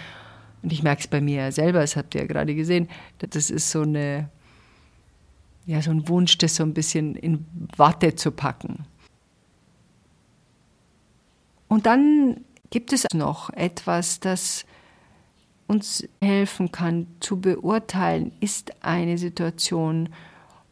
und 0.63 0.73
ich 0.73 0.83
merke 0.83 1.01
es 1.01 1.09
bei 1.09 1.21
mir 1.21 1.53
selber, 1.53 1.81
das 1.81 1.97
habt 1.97 2.15
ihr 2.15 2.23
ja 2.23 2.27
gerade 2.27 2.55
gesehen, 2.55 2.89
das 3.19 3.51
ist 3.51 3.71
so 3.71 3.83
eine, 3.83 4.29
ja, 5.67 5.83
so 5.83 5.91
ein 5.91 6.09
Wunsch, 6.09 6.39
das 6.39 6.57
so 6.57 6.63
ein 6.63 6.75
bisschen 6.75 7.17
in 7.17 7.47
Watte 7.77 8.15
zu 8.15 8.31
packen. 8.31 8.87
Und 11.69 11.87
dann 11.87 12.45
gibt 12.71 12.93
es 12.93 13.05
noch 13.13 13.51
etwas, 13.51 14.21
das 14.21 14.65
uns 15.67 16.07
helfen 16.21 16.73
kann 16.73 17.07
zu 17.21 17.41
beurteilen, 17.41 18.33
ist 18.41 18.73
eine 18.83 19.19
Situation 19.19 20.09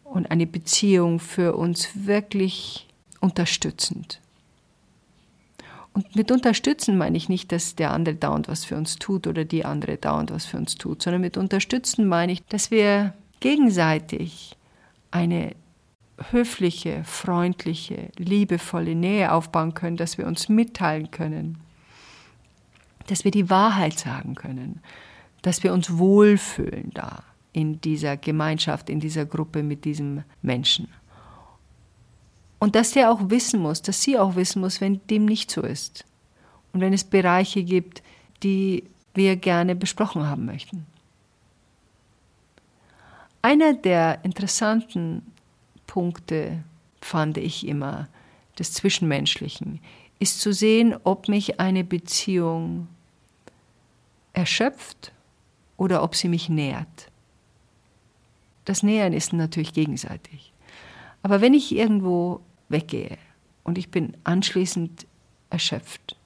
und 0.05 0.31
eine 0.31 0.47
Beziehung 0.47 1.19
für 1.19 1.57
uns 1.57 2.07
wirklich 2.07 2.89
unterstützend. 3.21 4.22
Und 5.95 6.17
mit 6.17 6.31
unterstützen 6.31 6.97
meine 6.97 7.17
ich 7.17 7.29
nicht, 7.29 7.53
dass 7.53 7.75
der 7.75 7.91
andere 7.91 8.15
dauernd 8.15 8.49
was 8.49 8.65
für 8.65 8.77
uns 8.77 8.97
tut 8.97 9.27
oder 9.27 9.45
die 9.45 9.65
andere 9.65 9.99
dauernd 9.99 10.31
was 10.31 10.47
für 10.47 10.57
uns 10.57 10.77
tut, 10.77 11.03
sondern 11.03 11.21
mit 11.21 11.37
unterstützen 11.37 12.07
meine 12.07 12.33
ich, 12.33 12.43
dass 12.47 12.71
wir 12.71 13.13
gegenseitig 13.41 14.57
eine 15.11 15.55
höfliche, 16.31 17.03
freundliche, 17.05 18.11
liebevolle 18.17 18.95
Nähe 18.95 19.33
aufbauen 19.33 19.75
können, 19.75 19.97
dass 19.97 20.19
wir 20.19 20.27
uns 20.27 20.49
mitteilen 20.49 21.11
können, 21.11 21.59
dass 23.09 23.25
wir 23.25 23.31
die 23.31 23.51
Wahrheit 23.51 23.99
sagen 23.99 24.35
können, 24.35 24.81
dass 25.43 25.63
wir 25.63 25.73
uns 25.73 25.99
wohlfühlen 25.99 26.91
da 26.95 27.25
in 27.53 27.81
dieser 27.81 28.17
Gemeinschaft, 28.17 28.89
in 28.89 29.01
dieser 29.01 29.27
Gruppe 29.27 29.63
mit 29.63 29.85
diesem 29.85 30.23
Menschen. 30.41 30.89
Und 32.63 32.77
dass 32.77 32.93
der 32.93 33.11
auch 33.11 33.29
wissen 33.29 33.59
muss, 33.59 33.83
dass 33.83 34.03
sie 34.03 34.17
auch 34.17 34.37
wissen 34.37 34.61
muss, 34.61 34.81
wenn 34.81 35.05
dem 35.09 35.25
nicht 35.25 35.51
so 35.51 35.63
ist. 35.63 36.05
Und 36.73 36.81
wenn 36.81 36.93
es 36.93 37.03
Bereiche 37.03 37.65
gibt, 37.65 38.05
die 38.45 38.85
wir 39.15 39.35
gerne 39.35 39.75
besprochen 39.75 40.29
haben 40.29 40.47
möchten. 40.47 40.87
Einer 43.43 43.75
der 43.75 44.25
interessanten 44.25 45.27
Punkte 45.89 46.63
fand 47.01 47.37
ich 47.37 47.67
immer 47.67 48.07
des 48.57 48.73
Zwischenmenschlichen, 48.75 49.81
ist 50.21 50.41
zu 50.41 50.53
sehen, 50.53 50.95
ob 51.03 51.27
mich 51.27 51.59
eine 51.59 51.83
Beziehung 51.83 52.87
erschöpft 54.35 55.11
oder 55.77 56.05
ob 56.05 56.15
sie 56.15 56.29
mich 56.29 56.49
nährt. 56.49 57.11
Das 58.67 58.85
Nähern 58.85 59.15
ist 59.15 59.33
natürlich 59.33 59.73
gegenseitig. 59.73 60.53
Aber 61.25 61.41
wenn 61.41 61.55
ich 61.55 61.75
irgendwo 61.75 62.41
weggehe 62.73 63.19
und 63.63 63.79
ich 63.79 63.91
bin 63.91 64.17
anschließend 64.25 65.07
erschöpft, 65.51 66.17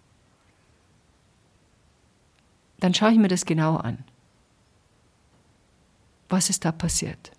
dann 2.81 2.95
schaue 2.95 3.13
ich 3.13 3.19
mir 3.19 3.29
das 3.29 3.45
genau 3.45 3.77
an. 3.77 4.05
Was 6.29 6.51
ist 6.51 6.65
da 6.65 6.73
passiert? 6.73 7.33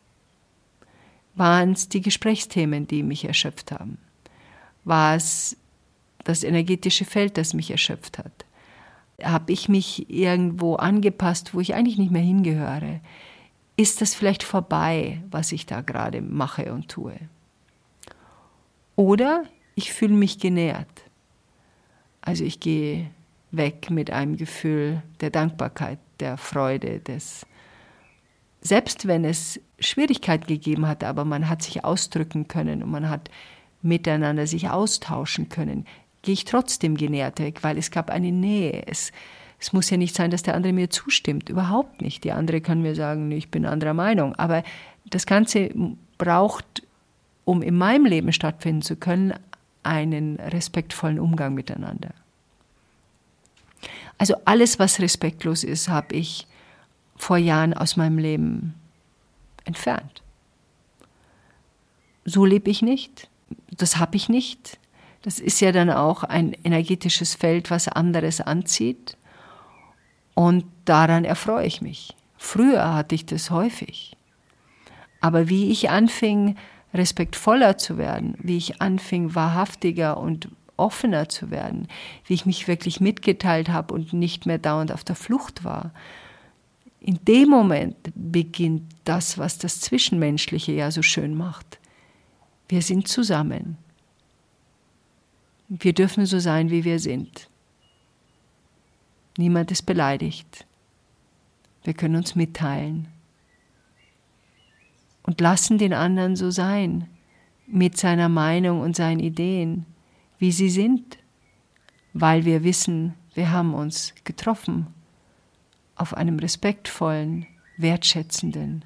Waren 1.36 1.74
es 1.74 1.89
die 1.89 2.02
Gesprächsthemen, 2.02 2.88
die 2.88 3.04
mich 3.04 3.26
erschöpft 3.26 3.72
haben? 3.72 3.98
War 4.84 5.15
es 5.15 5.58
das 6.24 6.43
energetische 6.43 7.06
Feld, 7.06 7.38
das 7.38 7.54
mich 7.54 7.70
erschöpft 7.70 8.17
hat? 8.17 8.46
Habe 9.22 9.52
ich 9.52 9.70
mich 9.70 10.10
irgendwo 10.10 10.76
angepasst, 10.76 11.54
wo 11.54 11.60
ich 11.60 11.76
eigentlich 11.76 11.98
nicht 11.98 12.12
mehr 12.12 12.22
hingehöre? 12.22 13.02
Ist 13.76 14.02
das 14.02 14.15
vielleicht 14.15 14.43
vorbei, 14.43 15.22
was 15.30 15.52
ich 15.52 15.65
da 15.65 15.82
gerade 15.82 16.22
mache 16.22 16.74
und 16.74 16.89
tue? 16.89 17.20
Oder 18.98 19.46
ich 19.76 19.94
fühle 19.94 20.16
mich 20.16 20.40
genährt. 20.40 20.90
Also 22.20 22.44
ich 22.44 22.60
gehe 22.60 23.10
weg 23.52 23.90
mit 23.90 24.12
einem 24.12 24.36
Gefühl 24.36 25.02
der 25.22 25.30
Dankbarkeit, 25.30 26.00
der 26.20 26.36
Freude, 26.36 27.00
des 27.00 27.46
selbst 28.60 29.08
wenn 29.08 29.24
es 29.24 29.62
Schwierigkeit 29.80 30.48
gegeben 30.48 30.88
hat, 30.88 31.04
aber 31.04 31.24
man 31.24 31.48
hat 31.48 31.62
sich 31.62 31.86
ausdrücken 31.86 32.48
können 32.48 32.84
und 32.84 32.90
man 32.90 33.10
hat 33.10 33.30
miteinander 33.82 34.48
sich 34.48 34.70
austauschen 34.70 35.48
können, 35.48 35.86
gehe 36.24 36.34
ich 36.34 36.44
trotzdem 36.44 36.98
genährt 36.98 37.40
weg, 37.40 37.64
weil 37.64 37.78
es 37.78 37.92
gab 37.92 38.10
eine 38.10 38.32
Nähe. 38.32 38.84
Es, 38.88 39.12
es 39.60 39.72
muss 39.72 39.90
ja 39.90 39.98
nicht 39.98 40.16
sein, 40.16 40.32
dass 40.32 40.44
der 40.44 40.56
andere 40.56 40.74
mir 40.74 40.90
zustimmt, 40.90 41.50
überhaupt 41.50 42.02
nicht. 42.02 42.24
Die 42.24 42.32
andere 42.32 42.60
kann 42.60 42.82
mir 42.82 42.96
sagen, 42.96 43.32
ich 43.32 43.50
bin 43.52 43.66
anderer 43.66 43.94
Meinung. 43.94 44.36
Aber 44.36 44.64
das 45.06 45.26
Ganze 45.26 45.70
braucht, 46.18 46.84
um 47.48 47.62
in 47.62 47.78
meinem 47.78 48.06
Leben 48.06 48.34
stattfinden 48.34 48.82
zu 48.82 48.98
können, 48.98 49.34
einen 49.82 50.36
respektvollen 50.36 51.18
Umgang 51.18 51.54
miteinander. 51.54 52.10
Also 54.18 54.36
alles, 54.44 54.80
was 54.80 55.00
respektlos 55.00 55.64
ist, 55.64 55.88
habe 55.88 56.14
ich 56.14 56.46
vor 57.16 57.38
Jahren 57.38 57.74
aus 57.74 57.96
meinem 57.96 58.18
Leben 58.18 58.74
entfernt. 59.64 60.22
So 62.26 62.44
lebe 62.44 62.70
ich 62.70 62.82
nicht, 62.82 63.30
das 63.72 63.96
habe 63.96 64.18
ich 64.18 64.28
nicht. 64.28 64.78
Das 65.22 65.40
ist 65.40 65.62
ja 65.62 65.72
dann 65.72 65.90
auch 65.90 66.26
ein 66.26 66.52
energetisches 66.66 67.34
Feld, 67.36 67.72
was 67.72 67.88
anderes 67.88 68.42
anzieht. 68.42 69.16
Und 70.34 70.66
daran 70.84 71.24
erfreue 71.24 71.66
ich 71.66 71.82
mich. 71.82 72.14
Früher 72.38 72.94
hatte 72.94 73.16
ich 73.16 73.26
das 73.26 73.52
häufig. 73.52 74.18
Aber 75.22 75.48
wie 75.48 75.72
ich 75.72 75.90
anfing, 75.90 76.58
respektvoller 76.93 77.78
zu 77.78 77.97
werden, 77.97 78.36
wie 78.39 78.58
ich 78.58 78.82
anfing, 78.82 79.36
wahrhaftiger 79.36 80.17
und 80.17 80.50
offener 80.78 81.28
zu 81.28 81.50
werden, 81.50 81.88
wie 82.26 82.34
ich 82.34 82.45
mich 82.45 82.67
wirklich 82.67 83.00
mitgeteilt 83.00 83.69
habe 83.69 83.93
und 83.93 84.13
nicht 84.13 84.45
mehr 84.45 84.60
dauernd 84.60 84.91
auf 84.91 85.04
der 85.04 85.15
Flucht 85.15 85.63
war. 85.63 85.91
In 87.00 87.19
dem 87.26 87.50
Moment 87.50 87.95
beginnt 88.15 88.84
das, 89.04 89.38
was 89.38 89.58
das 89.58 89.82
Zwischenmenschliche 89.82 90.71
ja 90.71 90.91
so 90.91 91.02
schön 91.02 91.36
macht. 91.36 91.80
Wir 92.69 92.82
sind 92.82 93.08
zusammen. 93.08 93.78
Wir 95.69 95.93
dürfen 95.93 96.26
so 96.26 96.39
sein, 96.39 96.69
wie 96.69 96.84
wir 96.84 97.00
sind. 97.00 97.50
Niemand 99.38 99.71
ist 99.71 99.84
beleidigt. 99.84 100.65
Wir 101.84 101.93
können 101.93 102.15
uns 102.15 102.36
mitteilen 102.36 103.08
und 105.28 105.40
lassen 105.40 105.78
den 105.78 105.94
anderen 105.94 106.36
so 106.36 106.50
sein, 106.50 107.08
mit 107.68 107.98
seiner 107.98 108.30
Meinung 108.30 108.82
und 108.82 108.96
seinen 108.96 109.20
Ideen 109.20 109.86
wie 110.40 110.52
sie 110.52 110.70
sind, 110.70 111.18
weil 112.13 112.46
wir 112.46 112.63
wissen, 112.63 113.13
wir 113.34 113.52
haben 113.52 113.74
uns 113.74 114.13
getroffen 114.24 114.88
auf 115.96 116.13
einem 116.13 116.40
respektvollen, 116.40 117.48
wertschätzenden, 117.78 118.86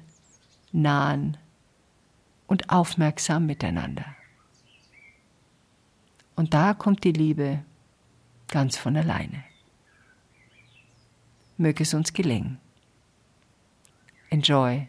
nahen 0.72 1.36
und 2.46 2.70
aufmerksam 2.70 3.46
miteinander. 3.46 4.04
Und 6.36 6.54
da 6.54 6.74
kommt 6.74 7.04
die 7.04 7.12
Liebe 7.12 7.62
ganz 8.48 8.76
von 8.76 8.96
alleine. 8.96 9.44
Möge 11.58 11.82
es 11.82 11.92
uns 11.92 12.12
gelingen. 12.12 12.58
Enjoy 14.30 14.88